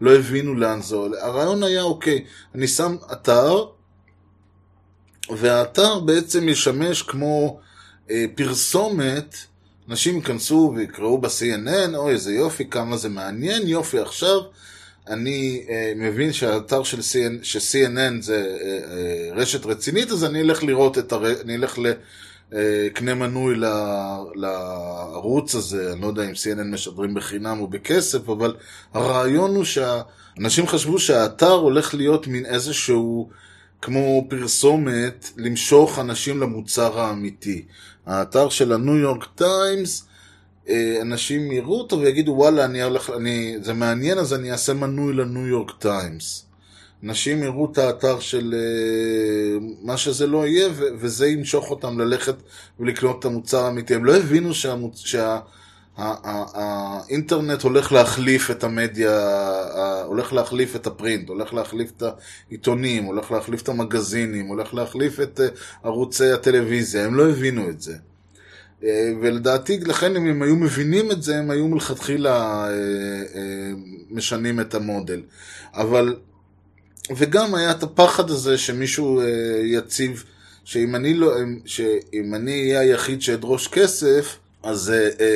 [0.00, 3.64] לא הבינו לאן זה עולה, הרעיון היה אוקיי, אני שם אתר,
[5.36, 7.60] והאתר בעצם ישמש כמו
[8.10, 9.36] אה, פרסומת,
[9.88, 14.40] אנשים ייכנסו ויקראו ב-CNN, אוי איזה יופי, כמה זה מעניין, יופי עכשיו,
[15.08, 20.62] אני אה, מבין שהאתר של CNN, ש-CNN זה אה, אה, רשת רצינית, אז אני אלך
[20.62, 21.40] לראות את הר...
[21.40, 23.64] אני אלך לקנה מנוי ל...
[24.34, 28.56] לערוץ הזה, אני לא יודע אם CNN משדרים בחינם או בכסף, אבל
[28.94, 33.30] הרעיון הוא שאנשים חשבו שהאתר הולך להיות מין איזשהו,
[33.82, 37.64] כמו פרסומת, למשוך אנשים למוצר האמיתי.
[38.06, 40.06] האתר של הניו יורק טיימס,
[41.00, 45.46] אנשים יראו אותו ויגידו וואלה אני הולך, אני, זה מעניין אז אני אעשה מנוי לניו
[45.46, 46.46] יורק טיימס.
[47.04, 52.34] אנשים יראו את האתר של אה, מה שזה לא יהיה ו- וזה ימשוך אותם ללכת
[52.80, 53.94] ולקנות את המוצר האמיתי.
[53.94, 54.98] הם לא הבינו שהמוצ...
[54.98, 55.38] שה...
[55.96, 62.02] האינטרנט הולך להחליף את המדיה, הולך להחליף את הפרינט, הולך להחליף את
[62.50, 65.46] העיתונים, הולך להחליף את המגזינים, הולך להחליף את אה,
[65.82, 67.96] ערוצי הטלוויזיה, הם לא הבינו את זה.
[68.84, 73.72] אה, ולדעתי, לכן אם הם היו מבינים את זה, הם היו מלכתחילה אה,
[74.10, 75.22] משנים את המודל.
[75.74, 76.16] אבל,
[77.16, 79.22] וגם היה את הפחד הזה שמישהו
[79.62, 80.24] יציב,
[80.64, 81.32] שאם אני, לא,
[81.64, 84.92] שאם אני אהיה היחיד שאדרוש כסף, אז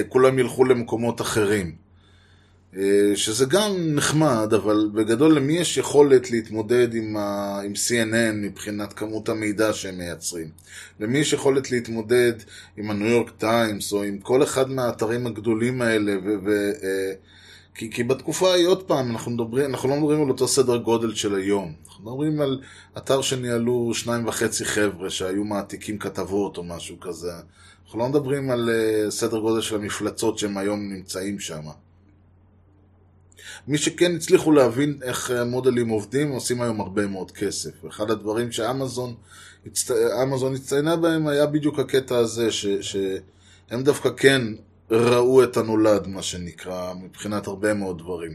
[0.08, 1.85] כולם ילכו למקומות אחרים.
[2.74, 2.78] Uh,
[3.14, 7.60] שזה גם נחמד, אבל בגדול למי יש יכולת להתמודד עם, ה...
[7.64, 10.50] עם CNN מבחינת כמות המידע שהם מייצרים?
[11.00, 12.32] למי יש יכולת להתמודד
[12.76, 16.12] עם הניו יורק טיימס או עם כל אחד מהאתרים הגדולים האלה?
[16.24, 16.34] ו...
[16.44, 16.72] ו...
[16.80, 16.84] uh,
[17.74, 21.14] כי, כי בתקופה ההיא, עוד פעם, אנחנו, מדברים, אנחנו לא מדברים על אותו סדר גודל
[21.14, 21.72] של היום.
[21.86, 22.60] אנחנו מדברים על
[22.98, 27.32] אתר שניהלו שניים וחצי חבר'ה שהיו מעתיקים כתבות או משהו כזה.
[27.84, 31.62] אנחנו לא מדברים על uh, סדר גודל של המפלצות שהם היום נמצאים שם.
[33.68, 37.86] מי שכן הצליחו להבין איך המודלים עובדים, עושים היום הרבה מאוד כסף.
[37.88, 39.14] אחד הדברים שאמזון
[39.66, 39.90] הצט...
[40.54, 42.66] הצטיינה בהם היה בדיוק הקטע הזה, ש...
[42.66, 44.42] שהם דווקא כן
[44.90, 48.32] ראו את הנולד, מה שנקרא, מבחינת הרבה מאוד דברים.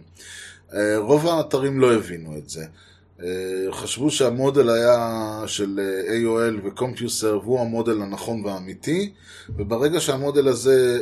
[0.74, 2.66] אה, רוב האתרים לא הבינו את זה.
[3.24, 3.28] אה,
[3.72, 9.12] חשבו שהמודל היה של אה, AOL ו-CompuServe הוא המודל הנכון והאמיתי,
[9.58, 11.00] וברגע שהמודל הזה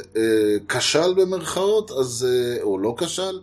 [0.69, 2.27] כשל במרכאות, אז,
[2.61, 3.39] או לא כשל,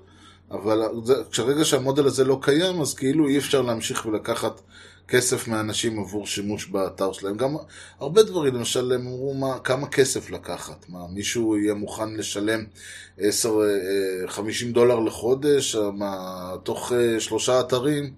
[0.51, 0.83] אבל
[1.31, 4.61] כשרגע שהמודל הזה לא קיים, אז כאילו אי אפשר להמשיך ולקחת
[5.09, 7.37] כסף מאנשים עבור שימוש באתר שלהם.
[7.37, 7.57] גם
[8.01, 10.89] הרבה דברים, למשל, הם אמרו מה, כמה כסף לקחת.
[10.89, 12.65] מה, מישהו יהיה מוכן לשלם
[13.19, 13.61] 10,
[14.27, 18.13] 50 דולר לחודש, מה, תוך שלושה אתרים,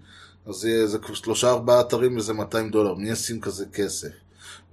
[0.46, 4.08] אז יהיה איזה שלושה ארבעה אתרים איזה 200 דולר, מי ישים כזה כסף?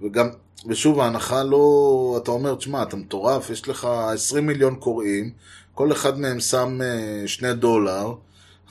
[0.02, 0.28] וגם,
[0.68, 5.30] ושוב, ההנחה לא, אתה אומר, תשמע, אתה מטורף, יש לך 20 מיליון קוראים,
[5.76, 6.78] כל אחד מהם שם
[7.26, 8.14] 2 אה, דולר,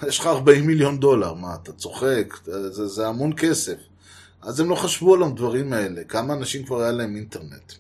[0.08, 2.38] יש לך 40 מיליון דולר, מה, אתה צוחק?
[2.46, 3.78] זה, זה המון כסף.
[4.41, 7.74] אז הם לא חשבו על הדברים האלה, כמה אנשים כבר היה להם אינטרנט.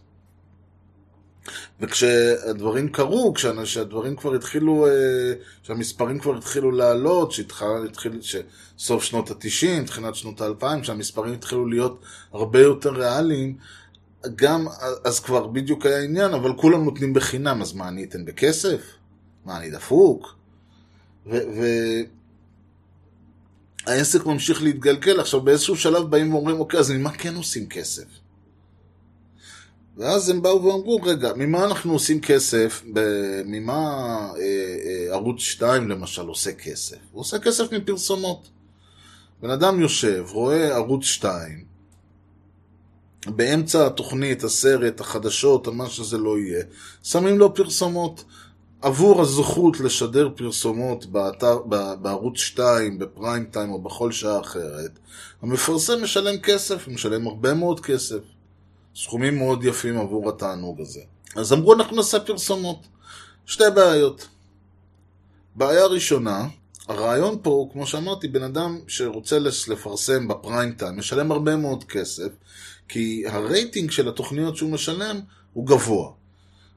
[1.81, 5.33] וכשהדברים קרו, כשהדברים כבר התחילו, אה,
[5.63, 11.99] כשהמספרים כבר התחילו לעלות, שהתחיל, שסוף שנות ה-90, תחילת שנות ה-2000, כשהמספרים התחילו להיות
[12.33, 13.57] הרבה יותר ריאליים,
[14.35, 14.67] גם
[15.03, 18.81] אז כבר בדיוק היה עניין, אבל כולם נותנים בחינם, אז מה, אני אתן בכסף?
[19.45, 20.35] מה, אני דפוק?
[23.85, 28.05] והעסק ממשיך להתגלגל, עכשיו באיזשהו שלב באים ואומרים, אוקיי, אז ממה כן עושים כסף?
[29.97, 32.83] ואז הם באו ואמרו, רגע, ממה אנחנו עושים כסף?
[33.45, 33.79] ממה
[34.37, 36.97] אה, אה, ערוץ 2 למשל עושה כסף?
[37.11, 38.49] הוא עושה כסף מפרסומות.
[39.41, 41.65] בן אדם יושב, רואה ערוץ 2,
[43.27, 46.63] באמצע התוכנית, הסרט, החדשות, מה שזה לא יהיה,
[47.03, 48.23] שמים לו פרסומות.
[48.85, 51.57] עבור הזכות לשדר פרסומות באתר,
[52.01, 54.99] בערוץ 2, בפריים טיים או בכל שעה אחרת,
[55.41, 58.19] המפרסם משלם כסף, משלם הרבה מאוד כסף.
[58.95, 60.99] סכומים מאוד יפים עבור התענוג הזה.
[61.35, 62.87] אז אמרו אנחנו נעשה פרסומות.
[63.45, 64.27] שתי בעיות.
[65.55, 66.47] בעיה ראשונה,
[66.87, 72.29] הרעיון פה הוא, כמו שאמרתי, בן אדם שרוצה לפרסם בפריים טיים משלם הרבה מאוד כסף,
[72.87, 75.19] כי הרייטינג של התוכניות שהוא משלם
[75.53, 76.11] הוא גבוה.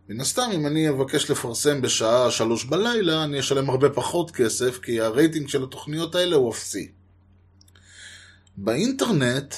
[0.08, 5.00] מן הסתם, אם אני אבקש לפרסם בשעה שלוש בלילה, אני אשלם הרבה פחות כסף, כי
[5.00, 6.90] הרייטינג של התוכניות האלה הוא אפסי.
[8.56, 9.54] באינטרנט,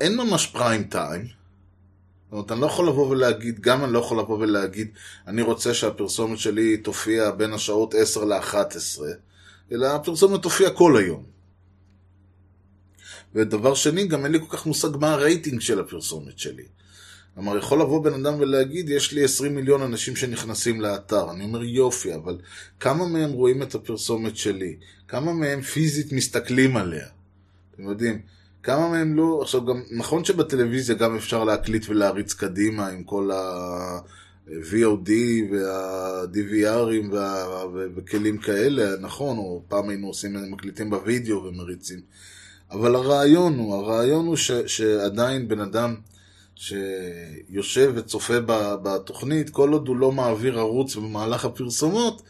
[0.00, 1.22] אין ממש פריים טיים.
[1.22, 4.88] זאת אומרת, אני לא יכול לבוא ולהגיד, גם אני לא יכול לבוא ולהגיד,
[5.26, 9.02] אני רוצה שהפרסומת שלי תופיע בין השעות 10 ל-11,
[9.72, 11.24] אלא הפרסומת תופיע כל היום.
[13.34, 16.64] ודבר שני, גם אין לי כל כך מושג מה הרייטינג של הפרסומת שלי.
[17.34, 21.30] כלומר, יכול לבוא בן אדם ולהגיד, יש לי 20 מיליון אנשים שנכנסים לאתר.
[21.30, 22.38] אני אומר, יופי, אבל
[22.80, 24.76] כמה מהם רואים את הפרסומת שלי?
[25.08, 27.06] כמה מהם פיזית מסתכלים עליה?
[27.74, 28.20] אתם יודעים,
[28.62, 29.38] כמה מהם לא...
[29.42, 33.30] עכשיו, גם נכון שבטלוויזיה גם אפשר להקליט ולהריץ קדימה עם כל
[34.46, 35.10] VOD
[35.52, 37.46] וה-DVRים וה...
[37.96, 42.00] וכלים כאלה, נכון, או פעם היינו עושים, מקליטים בווידאו ומריצים.
[42.70, 45.94] אבל הרעיון הוא, הרעיון הוא ש, שעדיין בן אדם
[46.60, 48.34] שיושב וצופה
[48.82, 52.22] בתוכנית, כל עוד הוא לא מעביר ערוץ במהלך הפרסומות,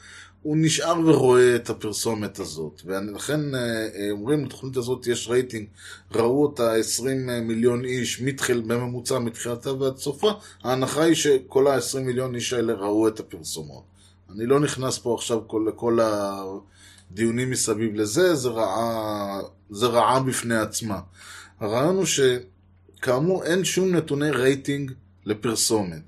[0.43, 2.83] הוא נשאר ורואה את הפרסומת הזאת.
[2.85, 5.67] ולכן אה, אה, אומרים, לתוכנית הזאת יש רייטינג,
[6.13, 10.31] ראו אותה 20 מיליון איש מתחיל, בממוצע מתחילתה ועד סופה,
[10.63, 13.83] ההנחה היא שכל ה-20 מיליון איש האלה ראו את הפרסומות.
[14.35, 19.41] אני לא נכנס פה עכשיו כל, לכל הדיונים מסביב לזה, זה רעה,
[19.71, 21.01] זה רעה בפני עצמה.
[21.61, 22.05] הרעיון הוא
[23.01, 24.93] שכאמור אין שום נתוני רייטינג
[25.27, 26.03] לפרסומת.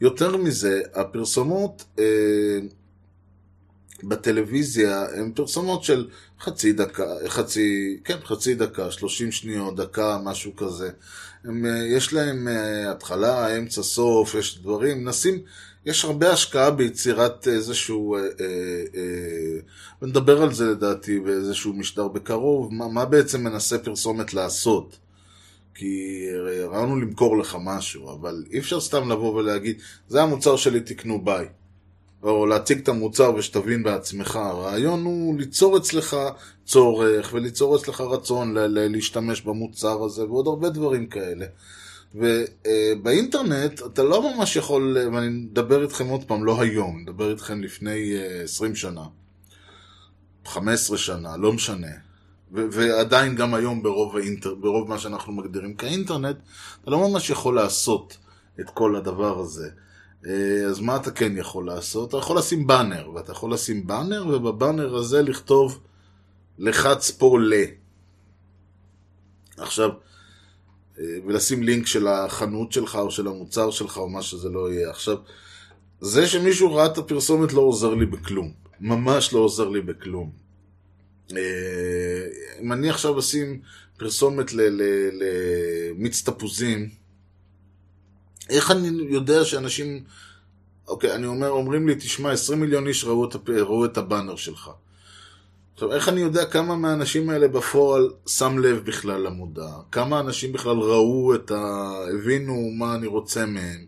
[0.00, 2.58] יותר מזה, הפרסומות אה,
[4.02, 6.08] בטלוויזיה הן פרסומות של
[6.40, 10.90] חצי דקה, חצי, כן, חצי דקה, 30 שניות, דקה, משהו כזה.
[11.44, 15.38] הם, אה, יש להם אה, התחלה, אמצע, סוף, יש דברים, נשים,
[15.86, 18.26] יש הרבה השקעה ביצירת איזשהו, אה, אה,
[18.94, 19.58] אה,
[20.02, 25.05] ונדבר על זה לדעתי באיזשהו משדר בקרוב, מה, מה בעצם מנסה פרסומת לעשות.
[25.76, 26.26] כי
[26.70, 29.76] רעיון למכור לך משהו, אבל אי אפשר סתם לבוא ולהגיד,
[30.08, 31.46] זה המוצר שלי, תקנו ביי.
[32.22, 34.36] או להציג את המוצר ושתבין בעצמך.
[34.36, 36.16] הרעיון הוא ליצור אצלך
[36.64, 41.46] צורך וליצור אצלך רצון להשתמש במוצר הזה ועוד הרבה דברים כאלה.
[42.14, 47.62] ובאינטרנט אתה לא ממש יכול, ואני מדבר איתכם עוד פעם, לא היום, אני מדבר איתכם
[47.62, 49.04] לפני 20 שנה,
[50.44, 52.05] 15 שנה, לא משנה.
[52.70, 56.36] ועדיין גם היום ברוב, האינטר, ברוב מה שאנחנו מגדירים כאינטרנט,
[56.82, 58.16] אתה לא ממש יכול לעשות
[58.60, 59.68] את כל הדבר הזה.
[60.26, 62.08] אה, אז מה אתה כן יכול לעשות?
[62.08, 65.80] אתה יכול לשים באנר, ואתה יכול לשים באנר, ובבאנר הזה לכתוב
[66.58, 67.52] לחץ פה ל.
[69.56, 69.90] עכשיו,
[70.98, 74.90] אה, ולשים לינק של החנות שלך, או של המוצר שלך, או מה שזה לא יהיה.
[74.90, 75.16] עכשיו,
[76.00, 78.52] זה שמישהו ראה את הפרסומת לא עוזר לי בכלום.
[78.80, 80.30] ממש לא עוזר לי בכלום.
[82.60, 83.60] אם אני עכשיו אשים
[83.96, 84.52] פרסומת
[85.12, 86.88] למיץ תפוזים,
[88.50, 90.04] איך אני יודע שאנשים...
[90.88, 94.70] אוקיי, אני אומר, אומרים לי, תשמע, 20 מיליון איש ראו את, ראו את הבאנר שלך.
[95.74, 99.68] עכשיו, איך אני יודע כמה מהאנשים האלה בפועל שם לב בכלל למודע?
[99.92, 101.92] כמה אנשים בכלל ראו את ה...
[102.14, 103.86] הבינו מה אני רוצה מהם?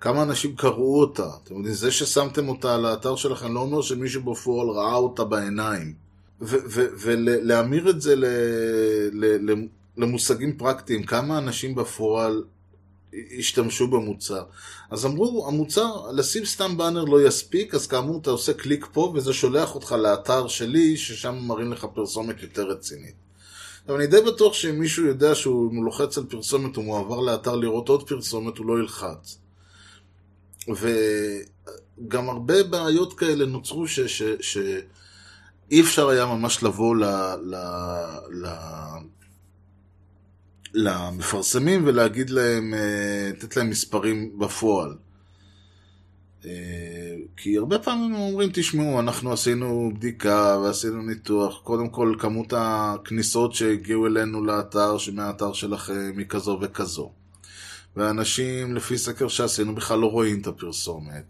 [0.00, 1.28] כמה אנשים קראו אותה?
[1.44, 6.05] אתם יודעים, זה ששמתם אותה על האתר שלכם לא אומר שמישהו בפועל ראה אותה בעיניים.
[6.40, 8.14] ולהמיר את זה
[9.96, 12.44] למושגים פרקטיים, כמה אנשים בפועל
[13.38, 14.44] השתמשו במוצר.
[14.90, 19.32] אז אמרו, המוצר, לשים סתם באנר לא יספיק, אז כאמור אתה עושה קליק פה וזה
[19.32, 23.14] שולח אותך לאתר שלי, ששם מראים לך פרסומת יותר רצינית.
[23.88, 27.88] אבל אני די בטוח שאם מישהו יודע שהוא לוחץ על פרסומת, הוא מועבר לאתר לראות
[27.88, 29.38] עוד פרסומת, הוא לא ילחץ.
[30.68, 34.00] וגם הרבה בעיות כאלה נוצרו ש...
[34.00, 34.22] ש...
[34.40, 34.58] ש...
[35.70, 37.04] אי אפשר היה ממש לבוא ל...
[37.44, 37.54] ל...
[38.30, 38.46] ל...
[40.74, 44.96] למפרסמים ולהגיד להם, אה, לתת להם מספרים בפועל.
[46.44, 46.50] אה,
[47.36, 51.60] כי הרבה פעמים הם אומרים, תשמעו, אנחנו עשינו בדיקה ועשינו ניתוח.
[51.62, 57.12] קודם כל, כמות הכניסות שהגיעו אלינו לאתר, שמהאתר שלכם היא כזו וכזו.
[57.96, 61.24] ואנשים, לפי סקר שעשינו, בכלל לא רואים את הפרסומת.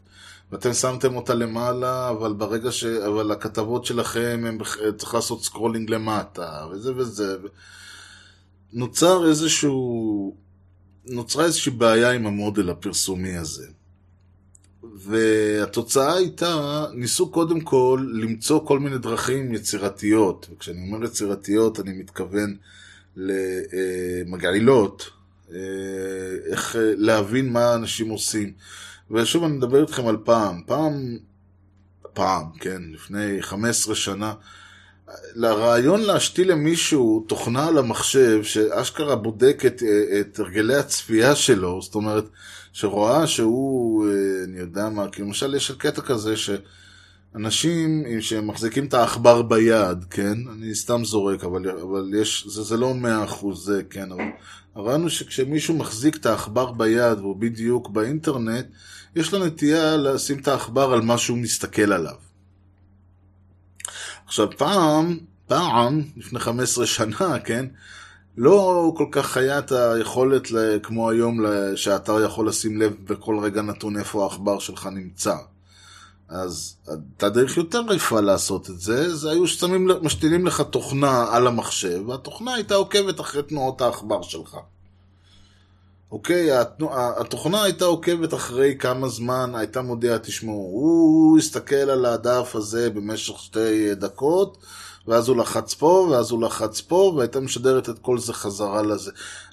[0.52, 2.84] ואתם שמתם אותה למעלה, אבל ברגע ש...
[2.84, 4.58] אבל הכתבות שלכם, הם...
[4.96, 7.36] צריך לעשות scrolling למטה, וזה וזה.
[8.72, 10.36] נוצר איזשהו...
[11.04, 13.66] נוצרה איזושהי בעיה עם המודל הפרסומי הזה.
[14.94, 22.56] והתוצאה הייתה, ניסו קודם כל למצוא כל מיני דרכים יצירתיות, וכשאני אומר יצירתיות אני מתכוון
[23.16, 25.10] למגעילות,
[26.50, 28.52] איך להבין מה אנשים עושים.
[29.10, 31.18] ושוב אני מדבר איתכם על פעם, פעם,
[32.12, 34.34] פעם, כן, לפני 15 שנה,
[35.34, 39.82] לרעיון להשתיל למישהו תוכנה על המחשב שאשכרה בודק את,
[40.20, 42.24] את הרגלי הצפייה שלו, זאת אומרת,
[42.72, 44.06] שרואה שהוא,
[44.44, 50.74] אני יודע מה, כי למשל יש קטע כזה שאנשים שמחזיקים את העכבר ביד, כן, אני
[50.74, 54.24] סתם זורק, אבל, אבל יש, זה, זה לא מאה אחוז זה, כן, אבל
[54.74, 58.66] הרעיון הוא שכשמישהו מחזיק את העכבר ביד והוא בדיוק באינטרנט,
[59.16, 62.14] יש לו נטייה לשים את העכבר על מה שהוא מסתכל עליו.
[64.26, 67.66] עכשיו פעם, פעם, לפני 15 שנה, כן,
[68.36, 70.42] לא כל כך היה את היכולת,
[70.82, 71.40] כמו היום,
[71.76, 75.36] שהאתר יכול לשים לב בכל רגע נתון איפה העכבר שלך נמצא.
[76.28, 81.46] אז הייתה דרך יותר יפה לעשות את זה, זה היו ששמים, משתילים לך תוכנה על
[81.46, 84.56] המחשב, והתוכנה הייתה עוקבת אחרי תנועות העכבר שלך.
[86.16, 86.48] אוקיי,
[86.90, 93.38] התוכנה הייתה עוקבת אחרי כמה זמן, הייתה מודיעה, תשמעו, הוא הסתכל על הדף הזה במשך
[93.38, 94.58] שתי דקות,
[95.06, 99.10] ואז הוא לחץ פה, ואז הוא לחץ פה, והייתה משדרת את כל זה חזרה לזה.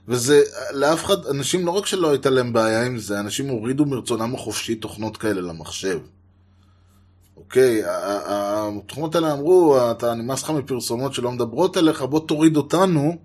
[0.07, 0.41] וזה,
[0.71, 4.75] לאף אחד, אנשים לא רק שלא הייתה להם בעיה עם זה, אנשים הורידו מרצונם החופשי
[4.75, 5.99] תוכנות כאלה למחשב.
[7.37, 13.17] אוקיי, התוכנות האלה אמרו, אתה נמאס לך מפרסומות שלא מדברות אליך, בוא תוריד אותנו,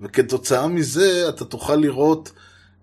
[0.00, 2.32] וכתוצאה מזה אתה תוכל לראות,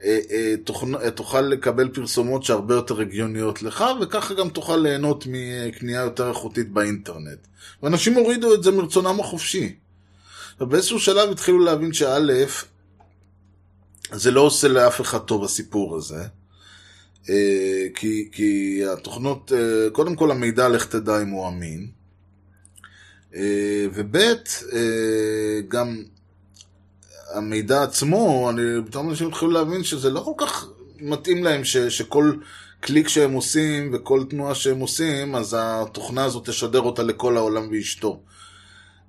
[0.04, 0.56] אה, אה.
[1.04, 6.72] אה, תוכל לקבל פרסומות שהרבה יותר הגיוניות לך, וככה גם תוכל ליהנות מקנייה יותר איכותית
[6.72, 7.40] באינטרנט.
[7.84, 9.76] ואנשים הורידו את זה מרצונם החופשי.
[10.62, 12.46] ובאיזשהו שלב התחילו להבין שא',
[14.12, 16.24] זה לא עושה לאף אחד טוב הסיפור הזה.
[17.96, 19.52] כי, כי התוכנות,
[19.92, 21.88] קודם כל המידע, לך תדע אם הוא אמין.
[23.94, 24.18] וב',
[25.68, 26.04] גם
[27.34, 30.68] המידע עצמו, אני, פתאום אנשים התחילו להבין שזה לא כל כך
[31.00, 32.34] מתאים להם ש, שכל
[32.80, 38.22] קליק שהם עושים וכל תנועה שהם עושים, אז התוכנה הזאת תשדר אותה לכל העולם ואשתו.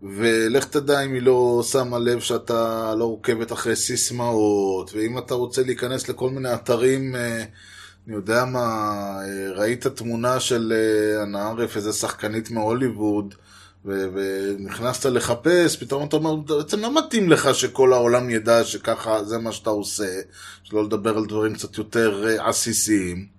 [0.02, 5.62] ולך תדע אם היא לא שמה לב שאתה לא עוקבת אחרי סיסמאות, ואם אתה רוצה
[5.62, 7.44] להיכנס לכל מיני אתרים, אה,
[8.06, 8.60] אני יודע מה,
[9.20, 10.72] אה, ראית תמונה של
[11.22, 13.34] אנה ערף, איזה שחקנית מהוליווד,
[13.84, 19.52] ונכנסת לחפש, פתאום אתה אומר, בעצם לא מתאים לך שכל העולם ידע שככה זה מה
[19.52, 20.20] שאתה עושה,
[20.62, 23.37] שלא לדבר על דברים קצת יותר אה, עסיסיים.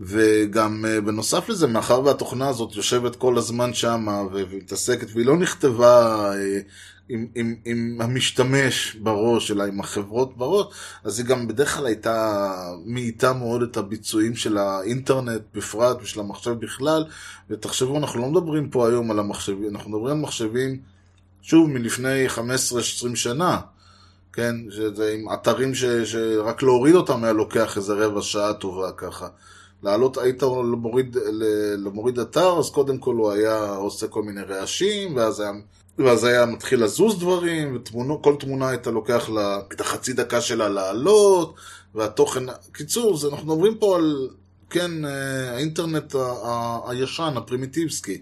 [0.00, 5.36] וגם אה, בנוסף לזה, מאחר והתוכנה הזאת יושבת כל הזמן שמה ו- ומתעסקת, והיא לא
[5.36, 6.60] נכתבה אה,
[7.08, 10.66] עם, עם, עם המשתמש בראש, אלא עם החברות בראש,
[11.04, 12.52] אז היא גם בדרך כלל הייתה
[12.86, 17.04] מאיטה מאוד את הביצועים של האינטרנט בפרט ושל המחשב בכלל.
[17.50, 20.80] ותחשבו, אנחנו לא מדברים פה היום על המחשבים, אנחנו מדברים על מחשבים,
[21.42, 22.40] שוב, מלפני 15-20
[23.14, 23.60] שנה.
[24.32, 29.28] כן, שזה עם אתרים ש, שרק להוריד אותם היה לוקח איזה רבע שעה טובה ככה.
[29.82, 31.16] לעלות, היית מוריד,
[31.78, 35.52] למוריד אתר, אז קודם כל הוא היה עושה כל מיני רעשים, ואז היה,
[35.98, 37.78] ואז היה מתחיל לזוז דברים,
[38.10, 41.54] וכל תמונה הייתה לוקח לה את החצי דקה שלה לעלות,
[41.94, 42.44] והתוכן...
[42.72, 44.28] קיצור, זה, אנחנו מדברים פה על,
[44.70, 48.20] כן, אה, האינטרנט ה- ה- הישן, הפרימיטיבסקי.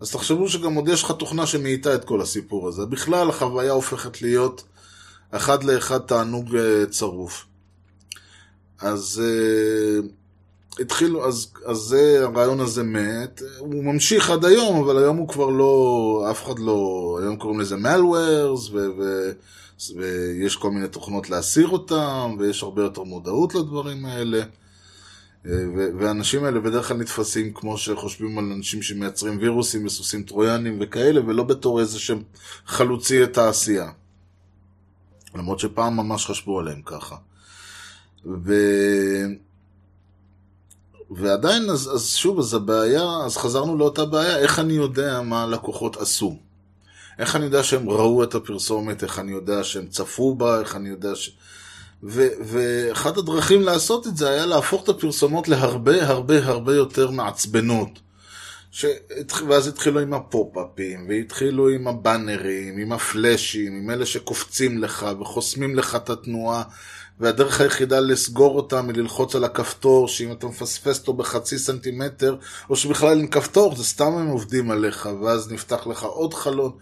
[0.00, 2.86] אז תחשבו שגם עוד יש לך תוכנה שמאיטה את כל הסיפור הזה.
[2.86, 4.64] בכלל, החוויה הופכת להיות
[5.30, 7.44] אחד לאחד תענוג אה, צרוף.
[8.80, 9.22] אז...
[9.24, 10.21] אה,
[10.80, 15.46] התחילו, אז, אז זה, הרעיון הזה מת, הוא ממשיך עד היום, אבל היום הוא כבר
[15.46, 19.30] לא, אף אחד לא, היום קוראים לזה malwares, ו, ו,
[19.96, 24.42] ויש כל מיני תוכנות להסיר אותם, ויש הרבה יותר מודעות לדברים האלה.
[25.44, 31.20] ו- והאנשים האלה בדרך כלל נתפסים כמו שחושבים על אנשים שמייצרים וירוסים וסוסים טרויאנים וכאלה,
[31.26, 32.22] ולא בתור איזה שהם
[32.66, 33.90] חלוצי התעשייה.
[35.34, 37.16] למרות שפעם ממש חשבו עליהם ככה.
[38.26, 38.54] ו...
[41.16, 45.96] ועדיין, אז, אז שוב, אז הבעיה, אז חזרנו לאותה בעיה, איך אני יודע מה הלקוחות
[45.96, 46.36] עשו?
[47.18, 50.88] איך אני יודע שהם ראו את הפרסומת, איך אני יודע שהם צפו בה, איך אני
[50.88, 51.36] יודע ש...
[52.04, 57.88] ו, ואחת הדרכים לעשות את זה היה להפוך את הפרסומות להרבה הרבה הרבה יותר מעצבנות.
[58.70, 58.86] ש...
[59.48, 65.96] ואז התחילו עם הפופ-אפים, והתחילו עם הבאנרים, עם הפלאשים, עם אלה שקופצים לך וחוסמים לך
[65.96, 66.62] את התנועה,
[67.20, 72.36] והדרך היחידה לסגור אותם היא ללחוץ על הכפתור, שאם אתה מפספס אותו בחצי סנטימטר,
[72.70, 76.72] או שבכלל אין כפתור, זה סתם הם עובדים עליך, ואז נפתח לך עוד חלון.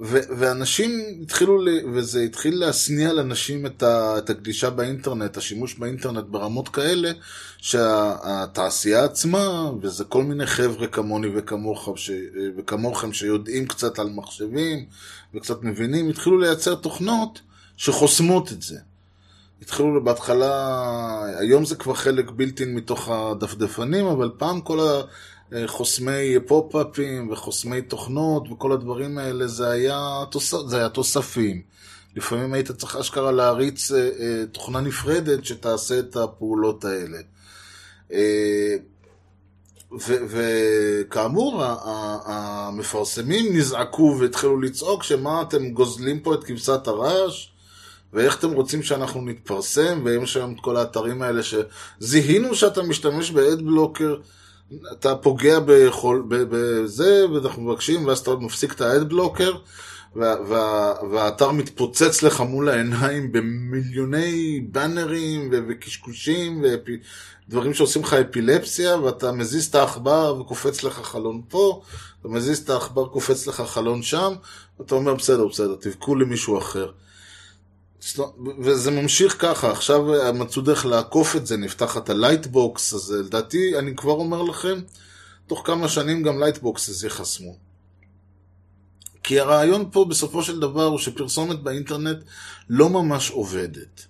[0.00, 0.90] ו- ואנשים
[1.22, 7.10] התחילו, ל- וזה התחיל להשניע לאנשים את, ה- את הגלישה באינטרנט, השימוש באינטרנט ברמות כאלה,
[7.58, 12.10] שהתעשייה עצמה, וזה כל מיני חבר'ה כמוני וכמוך, ש-
[12.58, 14.86] וכמוכם שיודעים קצת על מחשבים,
[15.34, 17.40] וקצת מבינים, התחילו לייצר תוכנות
[17.76, 18.78] שחוסמות את זה.
[19.62, 24.78] התחילו בהתחלה, היום זה כבר חלק בלתי מתוך הדפדפנים, אבל פעם כל
[25.52, 30.54] החוסמי פופ-אפים וחוסמי תוכנות וכל הדברים האלה, זה היה, תוס...
[30.66, 31.62] זה היה תוספים.
[32.16, 37.18] לפעמים היית צריך אשכרה להריץ אה, אה, תוכנה נפרדת שתעשה את הפעולות האלה.
[38.12, 38.76] אה,
[40.02, 41.62] וכאמור,
[42.24, 47.48] המפרסמים נזעקו והתחילו לצעוק שמה אתם גוזלים פה את כבשת הרעש?
[48.12, 54.16] ואיך אתם רוצים שאנחנו נתפרסם, ויש היום את כל האתרים האלה שזיהינו שאתה משתמש באדבלוקר,
[54.92, 59.52] אתה פוגע בחול, בזה, ואנחנו מבקשים, ואז אתה מפסיק את האדבלוקר,
[60.16, 66.64] וה, וה, והאתר מתפוצץ לך מול העיניים במיליוני באנרים וקשקושים
[67.48, 71.82] ודברים שעושים לך אפילפסיה, ואתה מזיז את העכבר וקופץ לך חלון פה,
[72.20, 74.32] אתה מזיז את העכבר קופץ לך חלון שם,
[74.78, 76.90] ואתה אומר בסדר, בסדר, תבכו למישהו אחר.
[78.60, 80.04] וזה ממשיך ככה, עכשיו
[80.34, 84.80] מצאו דרך לעקוף את זה, נפתחת ה lightbox, אז לדעתי, אני כבר אומר לכם,
[85.46, 87.56] תוך כמה שנים גם lightboxes ייחסמו.
[89.22, 92.18] כי הרעיון פה בסופו של דבר הוא שפרסומת באינטרנט
[92.68, 94.06] לא ממש עובדת.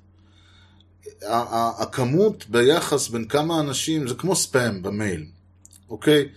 [1.78, 5.26] הכמות ביחס בין כמה אנשים זה כמו ספאם במייל,
[5.90, 6.28] אוקיי?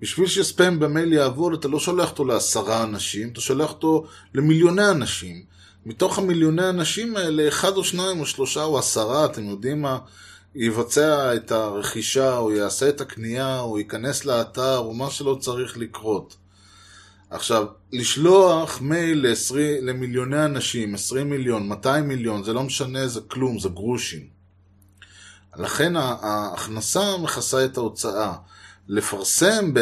[0.00, 5.49] בשביל שספאם במייל יעבוד אתה לא שולח אותו לעשרה אנשים, אתה שולח אותו למיליוני אנשים.
[5.86, 9.98] מתוך המיליוני אנשים האלה, אחד או שניים או שלושה או עשרה, אתם יודעים מה,
[10.54, 16.36] יבצע את הרכישה, או יעשה את הקנייה, או ייכנס לאתר, או מה שלא צריך לקרות.
[17.30, 23.58] עכשיו, לשלוח מייל ל-20 למיליוני אנשים, 20 מיליון, 200 מיליון, זה לא משנה, זה כלום,
[23.58, 24.26] זה גרושים.
[25.56, 28.34] לכן ההכנסה מכסה את ההוצאה.
[28.88, 29.72] לפרסם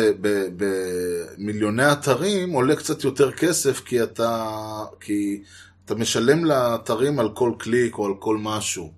[0.56, 4.54] במיליוני אתרים עולה קצת יותר כסף כי אתה,
[5.00, 5.42] כי
[5.88, 8.92] אתה משלם לאתרים על כל קליק או על כל משהו.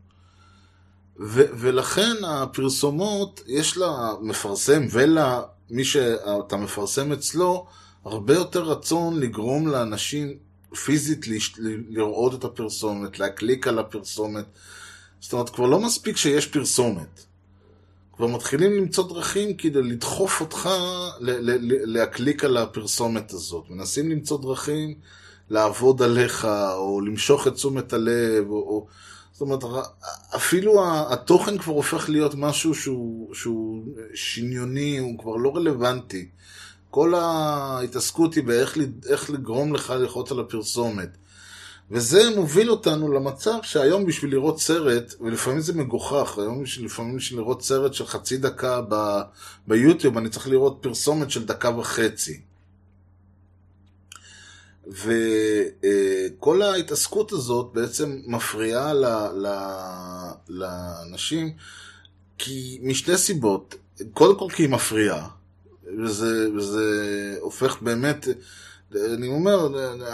[1.20, 7.66] ו- ולכן הפרסומות, יש למפרסם ולמי שאתה מפרסם אצלו,
[8.04, 10.34] הרבה יותר רצון לגרום לאנשים
[10.84, 11.26] פיזית
[11.88, 14.44] לראות את הפרסומת, להקליק על הפרסומת.
[15.20, 17.24] זאת אומרת, כבר לא מספיק שיש פרסומת.
[18.12, 20.70] כבר מתחילים למצוא דרכים כדי לדחוף אותך
[21.20, 23.64] ל- ל- ל- להקליק על הפרסומת הזאת.
[23.70, 24.94] מנסים למצוא דרכים
[25.50, 26.44] לעבוד עליך,
[26.74, 28.54] או למשוך את תשומת הלב, או...
[28.54, 28.86] או...
[29.32, 29.64] זאת אומרת,
[30.36, 33.84] אפילו התוכן כבר הופך להיות משהו שהוא, שהוא
[34.14, 36.28] שניוני, הוא כבר לא רלוונטי.
[36.90, 41.08] כל ההתעסקות היא באיך לגרום לך ללחוץ על הפרסומת.
[41.90, 47.40] וזה מוביל אותנו למצב שהיום בשביל לראות סרט, ולפעמים זה מגוחך, היום בשביל, לפעמים בשביל
[47.40, 49.20] לראות סרט של חצי דקה ב,
[49.66, 52.40] ביוטיוב, אני צריך לראות פרסומת של דקה וחצי.
[54.90, 58.92] וכל ההתעסקות הזאת בעצם מפריעה
[60.48, 61.52] לאנשים
[62.38, 63.74] כי, משתי סיבות.
[64.12, 65.28] קודם כל כי היא מפריעה,
[65.98, 68.28] וזה, וזה הופך באמת...
[68.94, 69.66] אני אומר,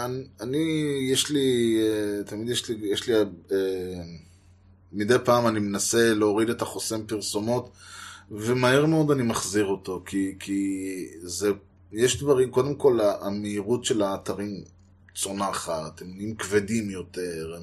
[0.05, 1.77] אני, אני, יש לי,
[2.25, 3.23] תמיד יש לי, יש לי, אה,
[4.93, 7.71] מדי פעם אני מנסה להוריד את החוסם פרסומות,
[8.31, 10.81] ומהר מאוד אני מחזיר אותו, כי, כי
[11.21, 11.51] זה,
[11.91, 14.63] יש דברים, קודם כל המהירות של האתרים
[15.15, 17.57] צונחת, הם נהיים כבדים יותר,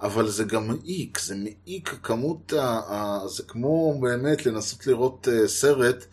[0.00, 5.48] אבל זה גם מעיק, זה מעיק כמות, ה, ה, זה כמו באמת לנסות לראות uh,
[5.48, 6.06] סרט,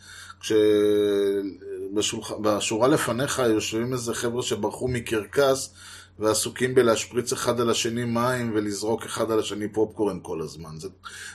[1.89, 5.73] כשבשורה לפניך יושבים איזה חבר'ה שברחו מקרקס
[6.19, 10.79] ועסוקים בלהשפריץ אחד על השני מים ולזרוק אחד על השני פופקורן כל הזמן.
[10.79, 10.89] זה,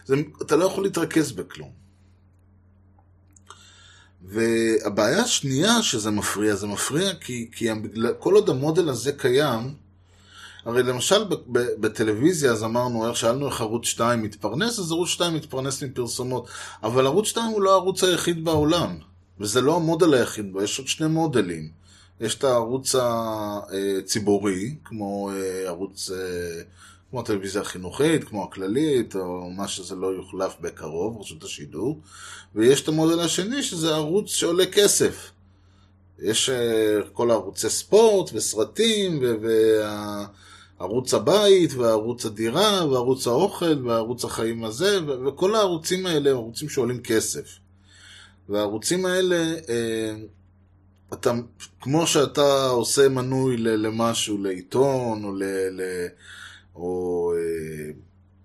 [0.05, 1.88] זה, אתה לא יכול להתרכז בכלום.
[4.23, 7.69] והבעיה השנייה שזה מפריע, זה מפריע כי, כי
[8.19, 9.75] כל עוד המודל הזה קיים,
[10.65, 11.25] הרי למשל
[11.81, 16.49] בטלוויזיה, אז אמרנו, איך שאלנו איך ערוץ 2 מתפרנס, אז ערוץ 2 מתפרנס מפרסומות.
[16.83, 18.99] אבל ערוץ 2 הוא לא הערוץ היחיד בעולם,
[19.41, 21.71] וזה לא המודל היחיד בו, יש עוד שני מודלים.
[22.21, 25.31] יש את הערוץ הציבורי, כמו
[25.67, 26.11] ערוץ,
[27.11, 32.01] כמו הטלוויזיה החינוכית, כמו הכללית, או מה שזה לא יוחלף בקרוב, רשות השידור.
[32.55, 35.31] ויש את המודל השני, שזה ערוץ שעולה כסף.
[36.19, 36.51] יש
[37.13, 40.27] כל הערוצי ספורט וסרטים, וה...
[40.79, 46.69] ערוץ הבית, וערוץ הדירה, וערוץ האוכל, וערוץ החיים הזה, ו- וכל הערוצים האלה הם ערוצים
[46.69, 47.59] שעולים כסף.
[48.49, 50.17] והערוצים האלה, אה,
[51.13, 51.33] אתה,
[51.81, 56.07] כמו שאתה עושה מנוי למשהו, לעיתון, או, ל, ל,
[56.79, 57.91] או אה,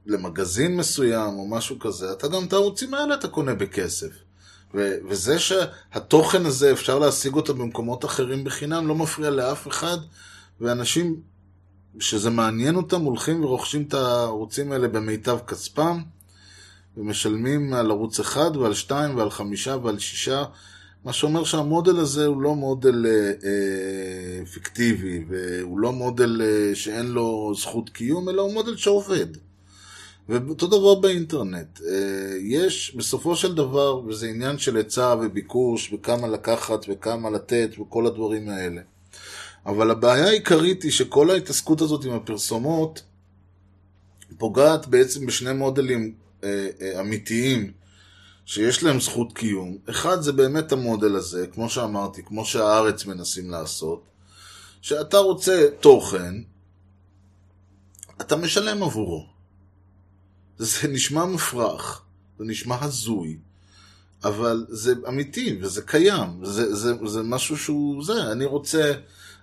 [0.05, 4.11] למגזין מסוים, או משהו כזה, אתה גם את הערוצים האלה אתה קונה בכסף.
[4.73, 9.97] ו- וזה שהתוכן הזה אפשר להשיג אותו במקומות אחרים בחינם, לא מפריע לאף אחד,
[10.61, 11.21] ואנשים
[11.99, 16.01] שזה מעניין אותם, הולכים ורוכשים את הערוצים האלה במיטב כספם,
[16.97, 20.43] ומשלמים על ערוץ אחד ועל שתיים ועל חמישה ועל שישה,
[21.05, 27.05] מה שאומר שהמודל הזה הוא לא מודל אה, אה, פיקטיבי, והוא לא מודל אה, שאין
[27.05, 29.27] לו זכות קיום, אלא הוא מודל שעובד.
[30.29, 31.81] ואותו דבר באינטרנט.
[31.81, 38.07] אה, יש בסופו של דבר, וזה עניין של היצע וביקוש, וכמה לקחת וכמה לתת וכל
[38.07, 38.81] הדברים האלה.
[39.65, 43.03] אבל הבעיה העיקרית היא שכל ההתעסקות הזאת עם הפרסומות
[44.37, 47.71] פוגעת בעצם בשני מודלים אה, אה, אמיתיים
[48.45, 49.77] שיש להם זכות קיום.
[49.89, 54.03] אחד זה באמת המודל הזה, כמו שאמרתי, כמו שהארץ מנסים לעשות,
[54.81, 56.33] שאתה רוצה תוכן,
[58.21, 59.25] אתה משלם עבורו.
[60.57, 62.01] זה נשמע מופרך,
[62.39, 63.37] זה נשמע הזוי,
[64.23, 68.93] אבל זה אמיתי וזה קיים, זה, זה, זה משהו שהוא זה, אני רוצה...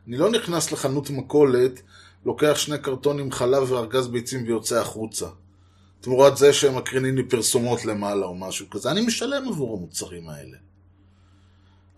[0.08, 1.80] אני לא נכנס לחנות מכולת
[2.24, 5.26] לוקח שני קרטונים חלב וארגז ביצים ויוצא החוצה.
[6.00, 8.90] תמורת זה שהם מקרינים לי פרסומות למעלה או משהו כזה.
[8.90, 10.56] אני משלם עבור המוצרים האלה.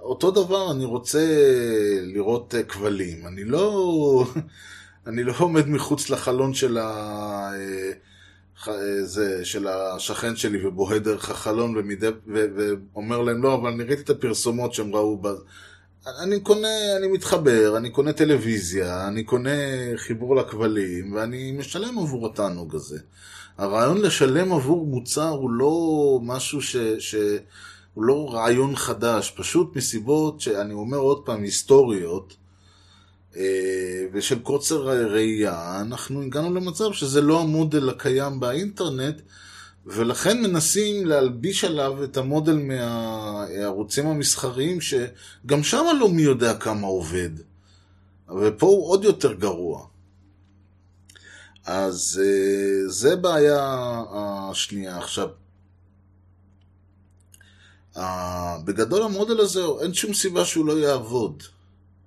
[0.01, 1.27] אותו דבר, אני רוצה
[2.03, 3.27] לראות אה, כבלים.
[3.27, 4.25] אני לא...
[5.07, 6.89] אני לא עומד מחוץ לחלון של, ה...
[7.53, 7.93] אה,
[8.69, 12.09] אה, זה, של השכן שלי ובוהה דרך החלון ומדי...
[12.09, 12.45] ו...
[12.57, 15.29] ואומר להם, לא, אבל אני ראיתי את הפרסומות שהם ראו ב...
[16.23, 19.51] אני קונה, אני מתחבר, אני קונה טלוויזיה, אני קונה
[19.97, 22.99] חיבור לכבלים, ואני משלם עבור התענוג הזה.
[23.59, 26.77] הרעיון לשלם עבור מוצר הוא לא משהו ש...
[26.99, 27.15] ש...
[27.95, 32.37] הוא לא רעיון חדש, פשוט מסיבות שאני אומר עוד פעם, היסטוריות,
[33.37, 39.21] אה, ושל קוצר ראייה, אנחנו הגענו למצב שזה לא המודל הקיים באינטרנט,
[39.87, 47.31] ולכן מנסים להלביש עליו את המודל מהערוצים המסחריים, שגם שם לא מי יודע כמה עובד.
[48.41, 49.87] ופה הוא עוד יותר גרוע.
[51.67, 54.03] אז אה, זה בעיה
[54.51, 54.99] השנייה.
[54.99, 55.29] עכשיו,
[57.97, 61.43] אה, בגדול המודל הזה, אין שום סיבה שהוא לא יעבוד.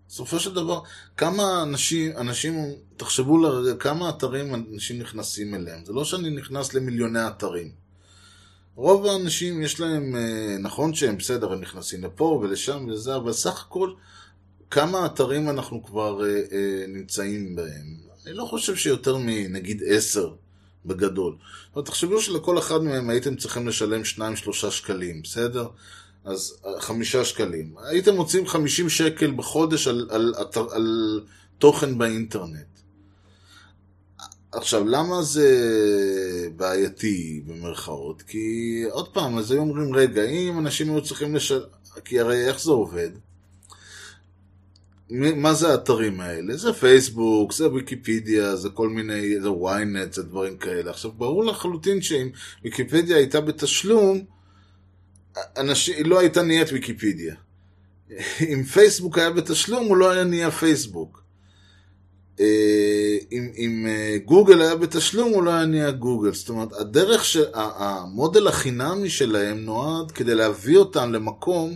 [0.09, 0.81] בסופו של דבר,
[1.17, 2.55] כמה אנשים, אנשים,
[2.97, 5.85] תחשבו לרגע, כמה אתרים אנשים נכנסים אליהם.
[5.85, 7.71] זה לא שאני נכנס למיליוני אתרים.
[8.75, 13.65] רוב האנשים יש להם, אה, נכון שהם בסדר, הם נכנסים לפה ולשם וזה, אבל סך
[13.65, 13.93] הכל,
[14.71, 18.04] כמה אתרים אנחנו כבר אה, אה, נמצאים בהם.
[18.25, 20.33] אני לא חושב שיותר מנגיד עשר
[20.85, 21.35] בגדול.
[21.73, 25.67] אבל תחשבו שלכל אחד מהם הייתם צריכים לשלם 2-3 שקלים, בסדר?
[26.25, 27.75] אז אה, חמישה שקלים.
[27.83, 31.21] הייתם מוצאים 50 שקל בחודש על, על, על, על
[31.57, 32.75] תוכן באינטרנט.
[34.51, 35.49] עכשיו, למה זה
[36.55, 38.21] בעייתי במרכאות?
[38.21, 41.59] כי עוד פעם, אז היו אומרים, רגע, אם אנשים היו צריכים לשלם...
[42.05, 43.09] כי הרי איך זה עובד?
[45.09, 46.57] מה זה האתרים האלה?
[46.57, 50.91] זה פייסבוק, זה ויקיפדיה, זה כל מיני, זה ynet, זה דברים כאלה.
[50.91, 52.29] עכשיו, ברור לחלוטין שאם
[52.63, 54.25] ויקיפדיה הייתה בתשלום,
[55.57, 57.35] אנשים, היא לא הייתה נהיית ויקיפדיה.
[58.51, 61.25] אם פייסבוק היה בתשלום, הוא לא היה נהיה פייסבוק.
[62.39, 66.33] אה, אם, אם אה, גוגל היה בתשלום, הוא לא היה נהיה גוגל.
[66.33, 67.37] זאת אומרת, הדרך, ש...
[67.53, 71.75] המודל החינמי שלהם נועד כדי להביא אותם למקום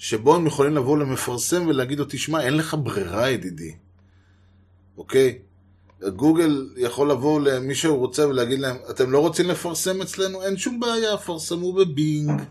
[0.00, 3.74] שבו הם יכולים לבוא למפרסם ולהגיד לו, תשמע, אין לך ברירה, ידידי.
[4.96, 5.38] אוקיי?
[6.16, 10.42] גוגל יכול לבוא למי שהוא רוצה ולהגיד להם, אתם לא רוצים לפרסם אצלנו?
[10.42, 12.42] אין שום בעיה, פרסמו בבינג.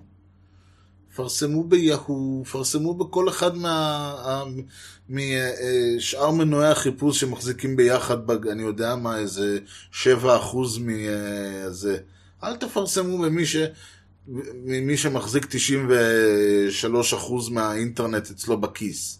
[1.16, 3.52] פרסמו ביהו, פרסמו בכל אחד.
[5.10, 8.48] משאר מנועי החיפוש שמחזיקים ביחד, בג...
[8.48, 9.60] אני יודע מה, איזה
[9.94, 10.06] 7%
[10.80, 11.98] מזה.
[12.44, 13.56] אל תפרסמו במי ש...
[14.66, 15.52] ממי שמחזיק 93%
[17.52, 19.20] מהאינטרנט אצלו בכיס.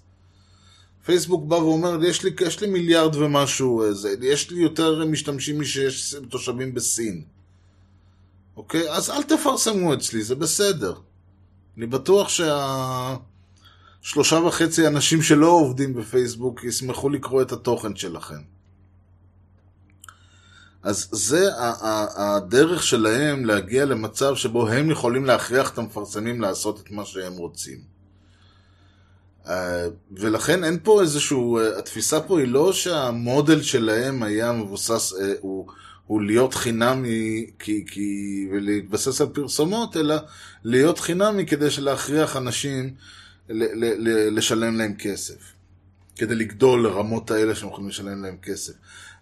[1.06, 6.16] פייסבוק בא ואומר, יש לי, יש לי מיליארד ומשהו, זה, יש לי יותר משתמשים משיש
[6.30, 7.24] תושבים בסין.
[8.58, 8.92] אוקיי?
[8.92, 10.94] אז אל תפרסמו אצלי, זה בסדר.
[11.78, 12.30] אני בטוח
[14.04, 18.59] שהשלושה וחצי אנשים שלא עובדים בפייסבוק ישמחו לקרוא את התוכן שלכם.
[20.84, 21.50] אז זה
[22.16, 27.78] הדרך שלהם להגיע למצב שבו הם יכולים להכריח את המפרסמים לעשות את מה שהם רוצים.
[30.12, 35.68] ולכן אין פה איזשהו, התפיסה פה היא לא שהמודל שלהם היה מבוסס, הוא,
[36.08, 40.16] הוא להיות חינמי כי, כי, ולהתבסס על פרסומות, אלא
[40.64, 42.94] להיות חינמי כדי להכריח אנשים
[44.32, 45.59] לשלם להם כסף.
[46.20, 48.74] כדי לגדול לרמות האלה שהם יכולים לשלם להם כסף.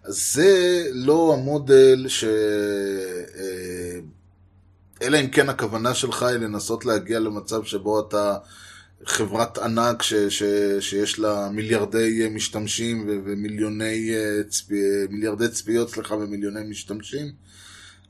[0.04, 2.24] אז זה לא המודל ש...
[5.02, 8.36] אלא אם כן הכוונה שלך היא לנסות להגיע למצב שבו אתה
[9.04, 10.14] חברת ענק ש...
[10.14, 10.42] ש...
[10.80, 13.18] שיש לה מיליארדי משתמשים ו...
[13.24, 14.10] ומיליוני
[14.48, 14.66] צפ...
[15.10, 17.32] מיליארדי צפיות, סליחה, ומיליוני משתמשים.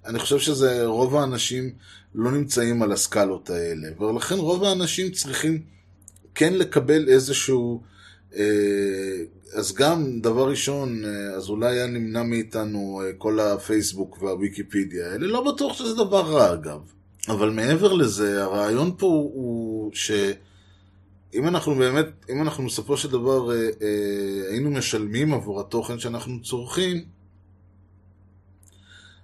[0.06, 1.70] אני חושב שזה, רוב האנשים
[2.14, 5.62] לא נמצאים על הסקלות האלה, ולכן רוב האנשים צריכים
[6.34, 7.82] כן לקבל איזשהו...
[9.52, 11.02] אז גם, דבר ראשון,
[11.36, 16.80] אז אולי היה נמנע מאיתנו כל הפייסבוק והוויקיפדיה האלה, לא בטוח שזה דבר רע אגב.
[17.28, 23.50] אבל מעבר לזה, הרעיון פה הוא שאם אנחנו באמת, אם אנחנו בסופו של דבר
[24.50, 27.04] היינו משלמים עבור התוכן שאנחנו צורכים,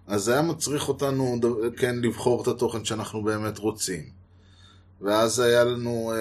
[0.06, 1.40] אז זה היה מצריך אותנו,
[1.76, 4.23] כן, לבחור את התוכן שאנחנו באמת רוצים.
[5.04, 6.12] ואז היה לנו,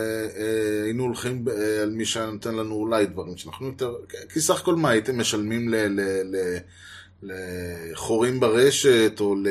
[0.84, 1.46] היינו הולכים
[1.82, 3.96] על מי שנותן לנו אולי דברים שאנחנו יותר,
[4.34, 6.58] כי סך הכל מה, הייתם משלמים ל, ל, ל,
[7.24, 9.48] לחורים ברשת, או ל...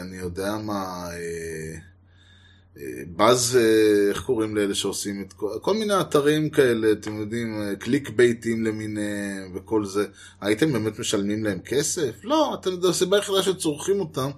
[0.00, 6.50] אני יודע מה, אה, באז, אה, איך קוראים לאלה שעושים את כל, כל מיני אתרים
[6.50, 10.06] כאלה, אתם יודעים, אה, קליק בייטים למיניהם וכל זה.
[10.40, 12.24] הייתם באמת משלמים להם כסף?
[12.24, 14.30] לא, אתם, הסיבה היחידה שצורכים אותם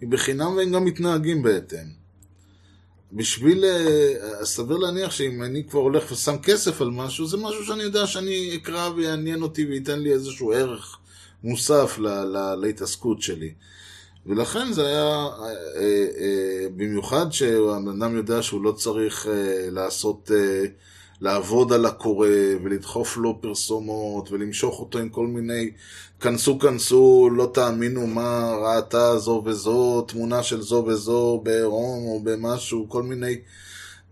[0.00, 2.05] היא בחינם והם גם מתנהגים בהתאם.
[3.12, 7.82] בשביל, אה, סביר להניח שאם אני כבר הולך ושם כסף על משהו, זה משהו שאני
[7.82, 10.98] יודע שאני אקרא ויעניין אותי וייתן לי איזשהו ערך
[11.44, 13.52] מוסף ל, ל, להתעסקות שלי.
[14.26, 15.46] ולכן זה היה, אה,
[15.76, 20.64] אה, אה, במיוחד שהבן אדם יודע שהוא לא צריך אה, לעשות, אה,
[21.20, 22.28] לעבוד על הקורא
[22.62, 25.70] ולדחוף לו פרסומות ולמשוך אותו עם כל מיני,
[26.20, 32.88] כנסו כנסו, לא תאמינו מה ראתה זו וזו, תמונה של זו וזו בעירום או במשהו,
[32.88, 33.36] כל מיני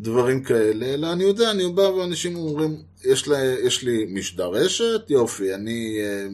[0.01, 5.01] דברים כאלה, אלא אני יודע, אני בא ואנשים אומרים, יש, לה, יש לי משדר רשת,
[5.09, 6.27] יופי, אני, אה,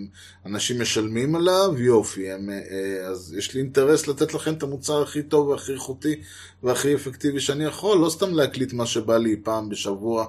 [0.47, 5.23] אנשים משלמים עליו, יופי, הם, אה, אז יש לי אינטרס לתת לכם את המוצר הכי
[5.23, 6.21] טוב והכי איכותי
[6.63, 10.27] והכי אפקטיבי שאני יכול, לא סתם להקליט מה שבא לי פעם בשבוע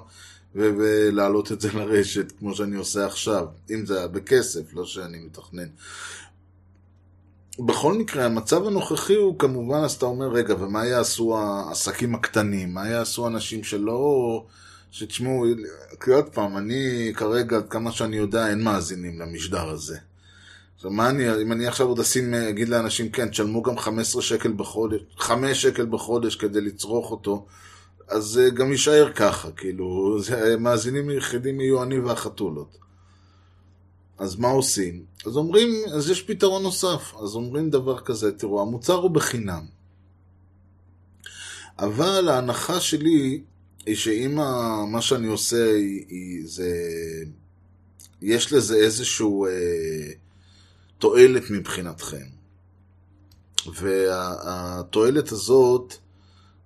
[0.54, 5.68] ולהעלות את זה לרשת כמו שאני עושה עכשיו, אם זה היה בכסף, לא שאני מתכנן.
[7.58, 12.74] בכל מקרה, המצב הנוכחי הוא כמובן, אז אתה אומר, רגע, ומה יעשו העסקים הקטנים?
[12.74, 14.44] מה יעשו אנשים שלא...
[14.92, 15.44] שתשמעו,
[16.00, 19.98] כי עוד פעם, אני כרגע, עד כמה שאני יודע, אין מאזינים למשדר הזה.
[20.76, 24.52] עכשיו, מה אני, אם אני עכשיו עוד אשים, אגיד לאנשים, כן, תשלמו גם 15 שקל
[24.52, 27.46] בחודש, 5 שקל בחודש כדי לצרוך אותו,
[28.12, 32.78] אז זה גם יישאר ככה, כאילו, זה, מאזינים יחידים יהיו אני והחתולות.
[34.18, 35.04] אז מה עושים?
[35.26, 37.14] אז אומרים, אז יש פתרון נוסף.
[37.22, 39.66] אז אומרים דבר כזה, תראו, המוצר הוא בחינם.
[41.78, 43.42] אבל ההנחה שלי
[43.86, 44.34] היא שאם
[44.92, 46.72] מה שאני עושה היא, היא זה...
[48.22, 50.12] יש לזה איזשהו אה,
[50.98, 52.26] תועלת מבחינתכם.
[53.66, 55.94] והתועלת הזאת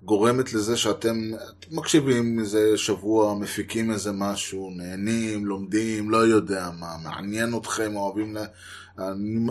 [0.07, 1.31] גורמת לזה שאתם
[1.71, 8.37] מקשיבים איזה שבוע, מפיקים איזה משהו, נהנים, לומדים, לא יודע מה, מעניין אתכם, אוהבים.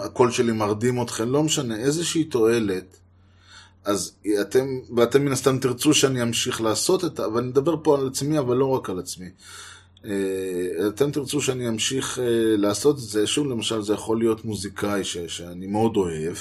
[0.03, 2.97] הקול שלי מרדים אתכם, לא משנה, איזושהי תועלת.
[3.85, 7.29] אז אתם, ואתם מן הסתם תרצו שאני אמשיך לעשות את ה...
[7.29, 9.29] ואני מדבר פה על עצמי, אבל לא רק על עצמי.
[10.05, 12.23] אה, אתם תרצו שאני אמשיך אה,
[12.57, 16.35] לעשות את זה, שוב למשל זה יכול להיות מוזיקאי ש, שאני מאוד אוהב,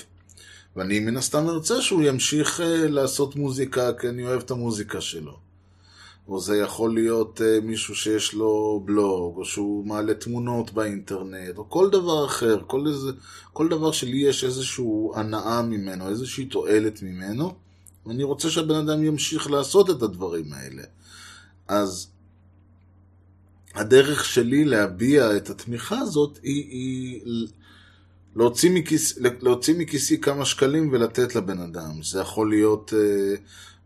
[0.76, 5.38] ואני מן הסתם ארצה שהוא ימשיך אה, לעשות מוזיקה כי אני אוהב את המוזיקה שלו.
[6.28, 11.70] או זה יכול להיות אה, מישהו שיש לו בלוג, או שהוא מעלה תמונות באינטרנט, או
[11.70, 13.10] כל דבר אחר, כל, איזה,
[13.52, 17.54] כל דבר שלי יש איזושהי הנאה ממנו, איזושהי תועלת ממנו,
[18.06, 20.82] ואני רוצה שהבן אדם ימשיך לעשות את הדברים האלה.
[21.68, 22.08] אז
[23.74, 27.20] הדרך שלי להביע את התמיכה הזאת היא, היא
[28.36, 32.02] להוציא, מכיס, להוציא מכיסי כמה שקלים ולתת לבן אדם.
[32.02, 32.92] זה יכול להיות...
[32.96, 33.34] אה,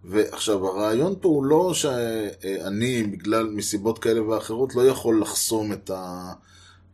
[0.05, 6.33] ועכשיו, הרעיון פה הוא לא שאני, בגלל, מסיבות כאלה ואחרות, לא יכול לחסום את, ה,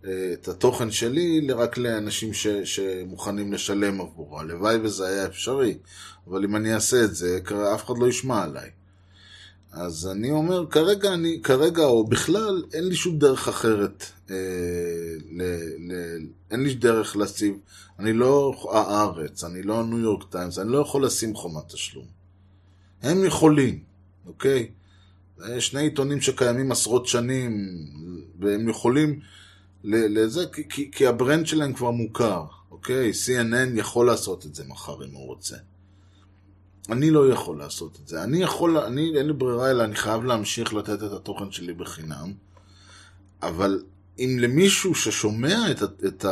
[0.03, 4.41] את התוכן שלי רק לאנשים ש, שמוכנים לשלם עבורו.
[4.41, 5.79] הלוואי וזה היה אפשרי,
[6.27, 7.39] אבל אם אני אעשה את זה,
[7.75, 8.71] אף אחד לא ישמע עליי.
[9.75, 14.05] אז אני אומר, כרגע, אני, כרגע או בכלל, אין לי שום דרך אחרת.
[14.31, 14.37] אה,
[15.31, 15.43] ל,
[15.79, 15.93] ל,
[16.51, 17.59] אין לי דרך לשים,
[17.99, 22.07] אני לא הארץ, אני לא ניו יורק טיימס, אני לא יכול לשים חומת תשלום.
[23.03, 23.83] הם יכולים,
[24.27, 24.71] אוקיי?
[25.49, 27.69] יש שני עיתונים שקיימים עשרות שנים,
[28.41, 29.21] והם יכולים
[29.85, 33.11] לזה, כי, כי, כי ה brand שלהם כבר מוכר, אוקיי?
[33.11, 35.57] CNN יכול לעשות את זה מחר אם הוא רוצה.
[36.91, 38.23] אני לא יכול לעשות את זה.
[38.23, 42.33] אני יכול, אני, אין לי ברירה אלא אני חייב להמשיך לתת את התוכן שלי בחינם,
[43.43, 43.83] אבל
[44.19, 46.25] אם למישהו ששומע את, את,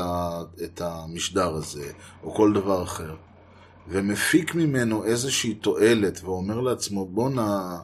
[0.64, 1.92] את המשדר הזה,
[2.22, 3.14] או כל דבר אחר,
[3.88, 7.78] ומפיק ממנו איזושהי תועלת, ואומר לעצמו, בואנה,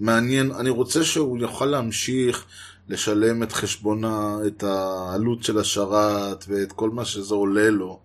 [0.00, 2.44] מעניין, אני רוצה שהוא יוכל להמשיך
[2.88, 8.00] לשלם את חשבונה, את העלות של השרת, ואת כל מה שזה עולה לו,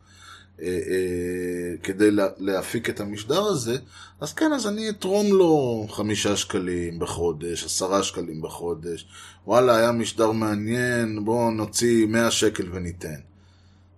[1.83, 3.77] כדי לה, להפיק את המשדר הזה,
[4.21, 9.07] אז כן, אז אני אתרום לו חמישה שקלים בחודש, עשרה שקלים בחודש.
[9.47, 13.19] וואלה, היה משדר מעניין, בואו נוציא מאה שקל וניתן.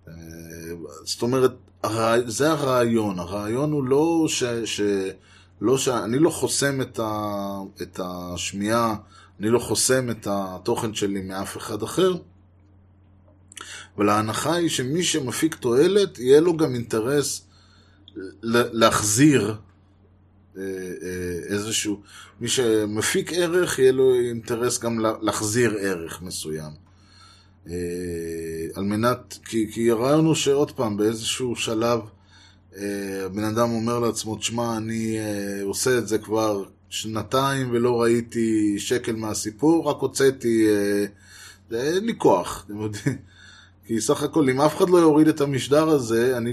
[0.08, 0.12] אה,
[1.04, 1.52] זאת אומרת,
[2.26, 3.18] זה הרעיון.
[3.18, 4.44] הרעיון הוא לא ש...
[4.64, 4.80] ש...
[5.60, 5.88] לא ש...
[5.88, 7.58] אני לא חוסם את, ה...
[7.82, 8.96] את השמיעה,
[9.40, 12.14] אני לא חוסם את התוכן שלי מאף אחד אחר.
[13.98, 17.42] אבל ההנחה היא שמי שמפיק תועלת, יהיה לו גם אינטרס
[18.42, 19.54] להחזיר
[20.56, 22.00] אה, אה, איזשהו...
[22.40, 26.72] מי שמפיק ערך, יהיה לו אינטרס גם להחזיר ערך מסוים.
[27.68, 27.74] אה,
[28.74, 32.00] על מנת, כי, כי הרעיון הוא שעוד פעם, באיזשהו שלב,
[33.24, 35.18] הבן אדם אומר לעצמו, תשמע, אני
[35.62, 40.66] עושה את זה כבר שנתיים ולא ראיתי שקל מהסיפור, רק הוצאתי,
[41.72, 43.18] אין לי כוח, אתם יודעים.
[43.88, 46.52] כי סך הכל, אם אף אחד לא יוריד את המשדר הזה, אני,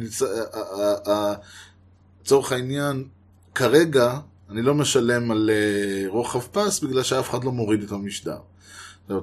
[2.21, 3.03] לצורך העניין,
[3.55, 4.19] כרגע
[4.49, 8.37] אני לא משלם על אה, רוחב פס בגלל שאף אחד לא מוריד את המשדר.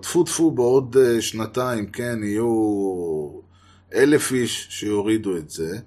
[0.01, 3.31] טפו טפו בעוד אה, שנתיים, כן, יהיו
[3.95, 5.79] אלף איש שיורידו את זה.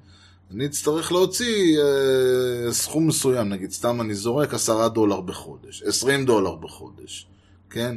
[0.51, 6.55] אני אצטרך להוציא אה, סכום מסוים, נגיד, סתם אני זורק עשרה דולר בחודש, עשרים דולר
[6.55, 7.27] בחודש,
[7.69, 7.95] כן?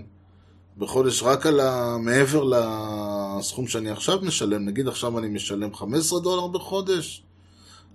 [0.78, 1.96] בחודש רק על ה...
[1.98, 7.22] מעבר לסכום שאני עכשיו משלם, נגיד עכשיו אני משלם 15 דולר בחודש,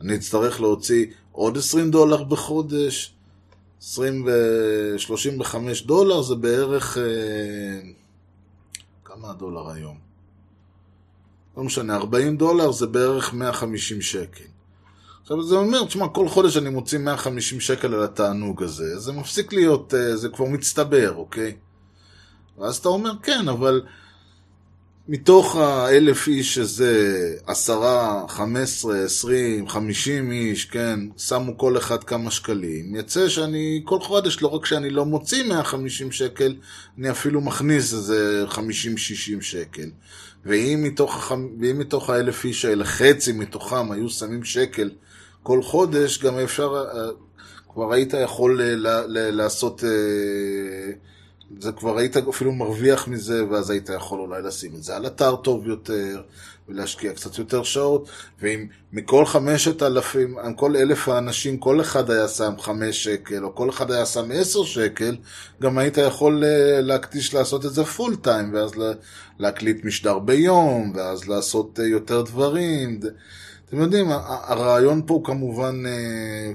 [0.02, 3.14] אני אצטרך להוציא עוד 20 דולר בחודש,
[3.82, 4.30] 20 ו...
[4.98, 6.98] 35 דולר זה בערך...
[6.98, 7.04] אה,
[9.06, 9.98] כמה הדולר היום?
[11.58, 14.44] לא משנה, 40 דולר זה בערך 150 שקל.
[15.22, 19.54] עכשיו זה אומר, תשמע, כל חודש אני מוציא 150 שקל על התענוג הזה, זה מפסיק
[19.54, 21.56] להיות, אה, זה כבר מצטבר, אוקיי?
[22.58, 23.82] ואז אתה אומר, כן, אבל
[25.08, 26.94] מתוך האלף איש שזה
[27.48, 34.00] עשרה, חמש עשרה, עשרים, חמישים איש, כן, שמו כל אחד כמה שקלים, יצא שאני כל
[34.00, 36.56] חודש, לא רק שאני לא מוציא 150 שקל,
[36.98, 38.58] אני אפילו מכניס איזה 50-60
[39.42, 39.90] שקל.
[40.46, 41.32] ואם מתוך.
[41.60, 44.90] ואם מתוך האלף איש האלה, חצי מתוכם היו שמים שקל
[45.44, 47.10] כל חודש, גם אפשר, אה,
[47.74, 48.76] כבר היית יכול אה,
[49.08, 49.90] לעשות, אה,
[51.60, 55.36] זה כבר היית אפילו מרוויח מזה, ואז היית יכול אולי לשים את זה על אתר
[55.36, 56.22] טוב יותר,
[56.70, 58.10] ולהשקיע קצת יותר שעות,
[58.42, 63.70] ואם מכל חמשת אלפים, כל אלף האנשים, כל אחד היה שם חמש שקל, או כל
[63.70, 65.18] אחד היה שם עשר שקל,
[65.62, 68.94] גם היית יכול אה, להקדיש לעשות את זה פול טיים, ואז לה-
[69.40, 73.00] להקליט משדר ביום, ואז לעשות אה, יותר דברים.
[73.66, 75.92] אתם יודעים, הרעיון פה כמובן, אה,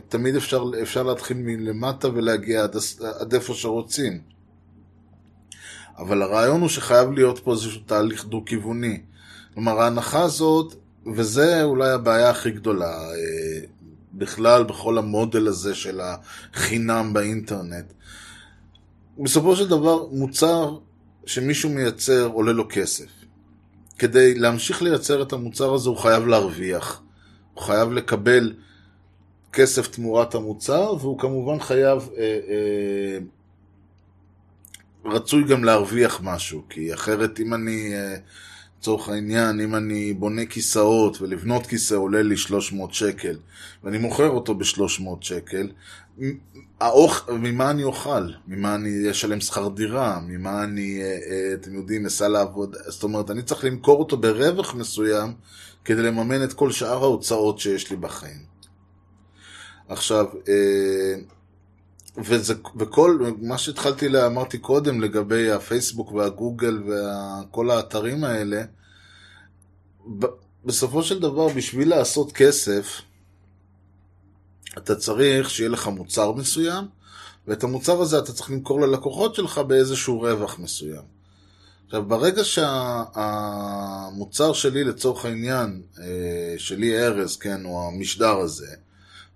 [0.09, 2.77] תמיד אפשר, אפשר להתחיל מלמטה ולהגיע עד,
[3.21, 4.38] עד איפה שרוצים.
[5.99, 9.01] אבל הרעיון הוא שחייב להיות פה איזשהו תהליך דו-כיווני.
[9.55, 10.75] כלומר, ההנחה הזאת,
[11.17, 13.61] וזה אולי הבעיה הכי גדולה אה,
[14.13, 17.93] בכלל בכל המודל הזה של החינם באינטרנט.
[19.19, 20.79] בסופו של דבר, מוצר
[21.27, 23.09] שמישהו מייצר עולה לו כסף.
[23.99, 27.03] כדי להמשיך לייצר את המוצר הזה הוא חייב להרוויח.
[27.55, 28.55] הוא חייב לקבל
[29.53, 33.19] כסף תמורת המוצר, והוא כמובן חייב, אה, אה,
[35.05, 38.17] רצוי גם להרוויח משהו, כי אחרת אם אני, אה,
[38.79, 43.37] לצורך העניין, אם אני בונה כיסאות ולבנות כיסא עולה לי 300 שקל,
[43.85, 45.69] ואני מוכר אותו ב-300 שקל,
[46.81, 47.29] האוכ...
[47.29, 48.31] ממה אני אוכל?
[48.47, 50.21] ממה אני אשלם שכר דירה?
[50.27, 52.77] ממה אני, אה, אה, אתם יודעים, אסע לעבוד?
[52.87, 55.33] זאת אומרת, אני צריך למכור אותו ברווח מסוים
[55.85, 58.49] כדי לממן את כל שאר ההוצאות שיש לי בחיים.
[59.89, 60.27] עכשיו,
[62.25, 68.63] וזה, וכל, מה שהתחלתי, לה, אמרתי קודם לגבי הפייסבוק והגוגל וכל האתרים האלה,
[70.19, 70.27] ב-
[70.65, 73.01] בסופו של דבר, בשביל לעשות כסף,
[74.79, 76.85] אתה צריך שיהיה לך מוצר מסוים,
[77.47, 81.19] ואת המוצר הזה אתה צריך למכור ללקוחות שלך באיזשהו רווח מסוים.
[81.87, 82.45] עכשיו, ברגע
[83.15, 88.77] שהמוצר שלי, לצורך העניין, אה, שלי ארז, כן, או המשדר הזה,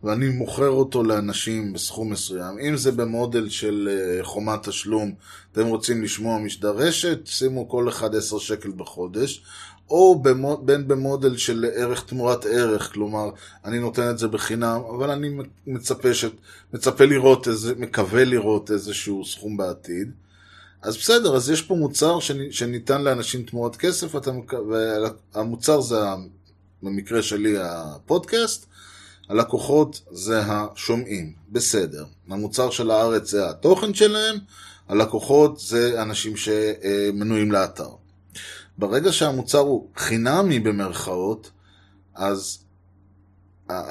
[0.03, 5.15] ואני מוכר אותו לאנשים בסכום מסוים, אם זה במודל של אה, חומת תשלום,
[5.53, 9.43] אתם רוצים לשמוע משדר רשת, שימו כל אחד 10 שקל בחודש,
[9.91, 10.23] או
[10.63, 13.31] בין במודל של ערך תמורת ערך, כלומר,
[13.65, 15.37] אני נותן את זה בחינם, אבל אני
[15.67, 16.25] מצפה, ש,
[16.73, 20.11] מצפה לראות, איזה, מקווה לראות איזשהו סכום בעתיד.
[20.83, 22.19] אז בסדר, אז יש פה מוצר
[22.51, 24.31] שניתן לאנשים תמורת כסף, אתה,
[25.35, 25.97] והמוצר זה,
[26.83, 28.67] במקרה שלי, הפודקאסט,
[29.29, 32.05] הלקוחות זה השומעים, בסדר.
[32.29, 34.37] המוצר של הארץ זה התוכן שלהם,
[34.89, 37.89] הלקוחות זה אנשים שמנויים לאתר.
[38.79, 41.51] ברגע שהמוצר הוא חינמי במרכאות,
[42.15, 42.59] אז,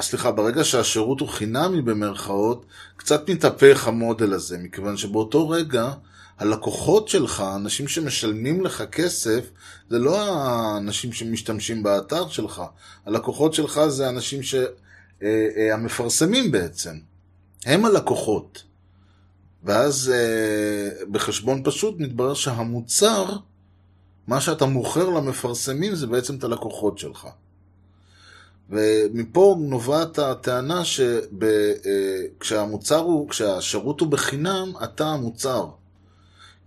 [0.02, 2.66] סליחה, ברגע שהשירות הוא חינמי במרכאות,
[2.98, 5.92] קצת מתהפך המודל הזה, מכיוון שבאותו רגע,
[6.40, 9.50] הלקוחות שלך, אנשים שמשלמים לך כסף,
[9.90, 12.62] זה לא האנשים שמשתמשים באתר שלך.
[13.06, 14.56] הלקוחות שלך זה אנשים ש...
[15.74, 16.96] המפרסמים בעצם.
[17.66, 18.64] הם הלקוחות.
[19.64, 20.14] ואז
[21.12, 23.26] בחשבון פשוט מתברר שהמוצר,
[24.28, 27.28] מה שאתה מוכר למפרסמים זה בעצם את הלקוחות שלך.
[28.70, 30.82] ומפה נובעת הטענה
[32.40, 35.66] שכשהמוצר הוא, כשהשירות הוא בחינם, אתה המוצר.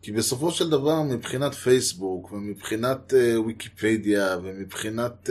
[0.02, 5.30] כי בסופו של דבר מבחינת פייסבוק ומבחינת uh, ויקיפדיה ומבחינת uh,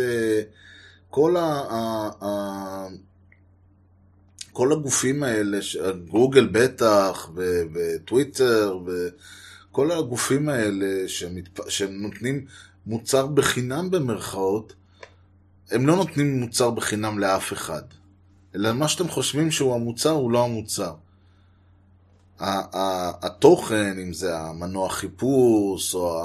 [1.09, 1.45] כל ה...
[1.69, 2.87] ה, ה
[4.53, 5.59] כל הגופים האלה,
[6.09, 7.29] גוגל בטח,
[7.73, 11.69] וטוויטר, וכל הגופים האלה שמתפ...
[11.69, 12.45] שנותנים
[12.85, 14.73] מוצר בחינם במרכאות,
[15.71, 17.81] הם לא נותנים מוצר בחינם לאף אחד.
[18.55, 20.93] אלא מה שאתם חושבים שהוא המוצר, הוא לא המוצר.
[22.39, 26.23] התוכן, אם זה המנוע חיפוש, או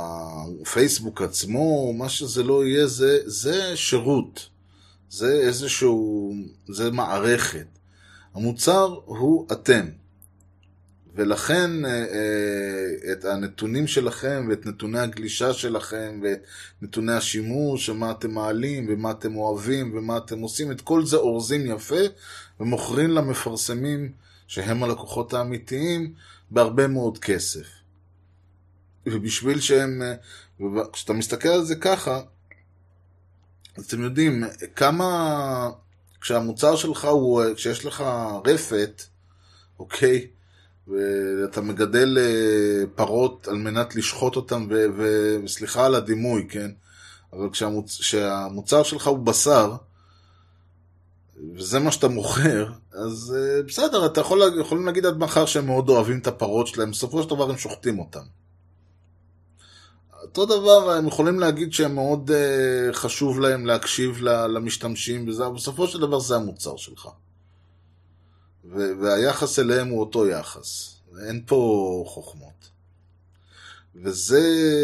[0.63, 4.49] הפייסבוק עצמו, מה שזה לא יהיה, זה, זה שירות.
[5.11, 6.33] זה איזשהו,
[6.69, 7.78] זה מערכת.
[8.39, 9.87] המוצר הוא אתם.
[11.15, 16.43] ולכן אה, אה, את הנתונים שלכם ואת נתוני הגלישה שלכם ואת
[16.83, 21.67] נתוני השימוש ומה אתם מעלים ומה אתם אוהבים ומה אתם עושים, את כל זה אורזים
[21.67, 22.01] יפה
[22.61, 24.13] ומוכרים למפרסמים
[24.47, 26.15] שהם הלקוחות האמיתיים
[26.51, 27.67] בהרבה מאוד כסף.
[29.07, 32.21] ובשביל שהם, אה, כשאתה מסתכל על זה ככה,
[33.77, 34.45] אז אתם יודעים
[34.77, 35.71] כמה,
[36.29, 38.05] כשהמוצר שלך הוא, כשיש לך
[38.47, 39.03] רפת,
[39.79, 40.27] אוקיי?
[40.89, 46.71] ואתה מגדל אה, פרות על מנת לשחוט אותן, ו- ו- וסליחה על הדימוי, כן?
[47.33, 47.99] אבל כשהמוצ...
[48.01, 49.77] כשהמוצר שלך הוא בשר,
[51.55, 55.89] וזה מה שאתה מוכר, אז אה, בסדר, אתה יכול, יכולים להגיד עד מחר שהם מאוד
[55.89, 58.25] אוהבים את הפרות שלהם, בסופו של דבר הם שוחטים אותן.
[60.29, 66.01] אותו דבר, הם יכולים להגיד שהם מאוד uh, חשוב להם להקשיב למשתמשים, וזה, בסופו של
[66.01, 67.09] דבר זה המוצר שלך.
[68.65, 70.95] ו- והיחס אליהם הוא אותו יחס.
[71.27, 72.71] אין פה חוכמות.
[73.95, 74.41] וזה,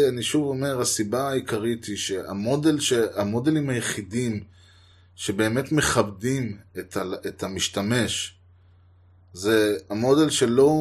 [0.09, 4.43] אני שוב אומר, הסיבה העיקרית היא שהמודל, שהמודלים היחידים
[5.15, 8.37] שבאמת מכבדים את, ה- את המשתמש,
[9.35, 10.73] זה המודל שלא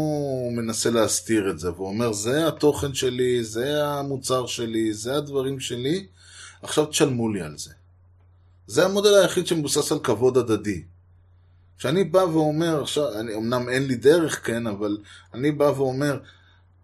[0.53, 6.07] מנסה להסתיר את זה, והוא אומר, זה התוכן שלי, זה המוצר שלי, זה הדברים שלי,
[6.63, 7.71] עכשיו תשלמו לי על זה.
[8.67, 10.83] זה המודל היחיד שמבוסס על כבוד הדדי.
[11.79, 14.99] כשאני בא ואומר, עכשיו, אני, אמנם אין לי דרך, כן, אבל
[15.35, 16.19] אני בא ואומר,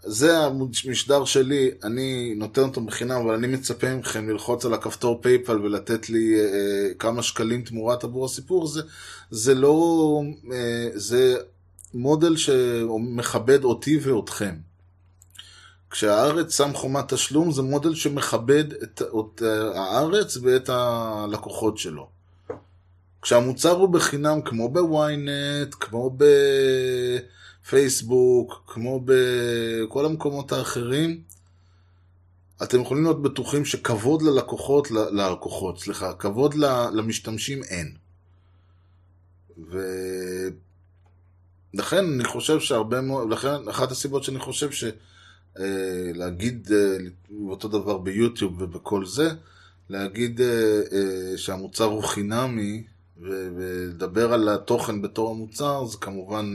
[0.02, 5.58] זה המשדר שלי, אני נותן אותו בחינם, אבל אני מצפה מכם ללחוץ על הכפתור פייפל
[5.60, 8.82] ולתת לי אה, כמה שקלים תמורת עבור הסיפור, זה,
[9.30, 11.36] זה לא, אה, זה
[11.94, 14.54] מודל שמכבד אותי ואותכם.
[15.90, 19.42] כשהארץ שם חומת תשלום, זה מודל שמכבד את, את
[19.74, 22.08] הארץ ואת הלקוחות שלו.
[23.22, 26.16] כשהמוצר הוא בחינם, כמו בוויינט, כמו
[27.62, 31.22] בפייסבוק, כמו בכל המקומות האחרים,
[32.62, 36.54] אתם יכולים להיות בטוחים שכבוד ללקוחות, ללקוחות, סליחה, כבוד
[36.92, 37.96] למשתמשים אין.
[41.74, 44.84] ולכן אני חושב שהרבה מאוד, לכן אחת הסיבות שאני חושב ש...
[45.58, 46.10] אה,
[46.72, 46.96] אה,
[47.48, 49.30] אותו דבר ביוטיוב ובכל זה,
[49.90, 52.82] להגיד אה, שהמוצר הוא חינמי
[53.20, 56.54] ולדבר על התוכן בתור המוצר זה כמובן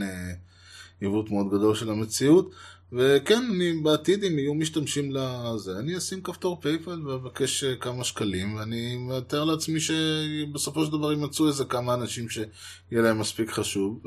[1.02, 2.52] עיוות מאוד גדול של המציאות.
[2.94, 8.98] וכן, אני בעתיד אם יהיו משתמשים לזה, אני אשים כפתור פייפל ואבקש כמה שקלים ואני
[8.98, 12.46] מתאר לעצמי שבסופו של דבר יימצאו איזה כמה אנשים שיהיה
[12.92, 14.04] להם מספיק חשוב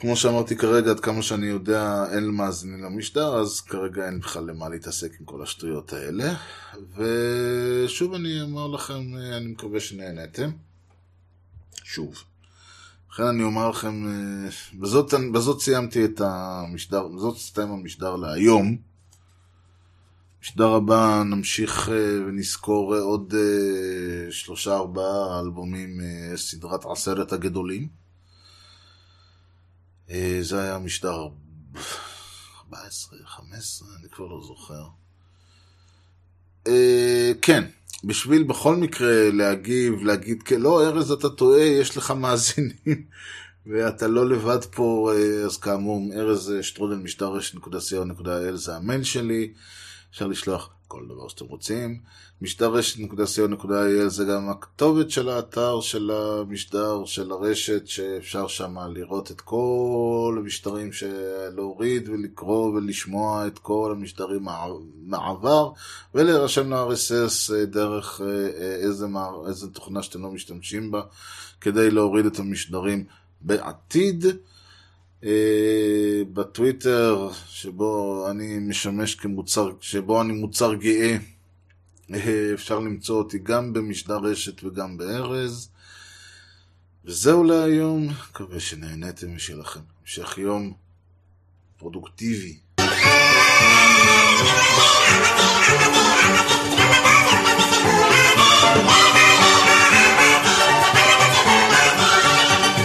[0.00, 4.68] כמו שאמרתי כרגע, עד כמה שאני יודע, אין מאזינים למשדר, אז כרגע אין בכלל למה
[4.68, 6.34] להתעסק עם כל השטויות האלה.
[6.96, 9.02] ושוב אני אומר לכם,
[9.36, 10.50] אני מקווה שנהנתם.
[11.84, 12.24] שוב.
[13.12, 14.06] לכן אני אומר לכם,
[14.74, 18.76] בזאת, בזאת סיימתי את המשדר, בזאת הסתיים המשדר להיום.
[20.42, 21.90] משדר הבא נמשיך
[22.26, 23.34] ונזכור עוד
[24.30, 26.00] שלושה ארבעה אלבומים,
[26.36, 28.07] סדרת עשרת הגדולים.
[30.40, 31.28] זה היה משדר
[32.64, 34.84] 14, 15, אני כבר לא זוכר.
[37.42, 37.64] כן,
[38.04, 42.72] בשביל בכל מקרה להגיב, להגיד, לא, ארז, אתה טועה, יש לך מאזינים,
[43.66, 45.12] ואתה לא לבד פה,
[45.44, 49.52] אז כאמור, ארז שטרודל משדר רשת.co.il זה המייל שלי,
[50.10, 52.00] אפשר לשלוח כל דבר שאתם רוצים.
[52.42, 59.40] משדר רשת.co.il זה גם הכתובת של האתר של המשדר, של הרשת, שאפשר שם לראות את
[59.40, 60.90] כל המשדרים
[61.56, 64.46] להוריד ולקרוא ולשמוע את כל המשדרים
[65.06, 65.70] מהעבר,
[66.14, 68.20] ולהירשם ל-RSS דרך
[68.82, 69.06] איזה,
[69.46, 71.02] איזה תוכנה שאתם לא משתמשים בה,
[71.60, 73.04] כדי להוריד את המשדרים
[73.40, 74.24] בעתיד.
[75.24, 81.16] אה, בטוויטר, שבו אני משמש כמוצר, שבו אני מוצר גאה,
[82.14, 85.70] אה, אפשר למצוא אותי גם במשדר רשת וגם בארז.
[87.04, 89.80] וזהו להיום, מקווה שנהניתם משלכם.
[90.02, 90.72] המשך יום
[91.78, 92.58] פרודוקטיבי.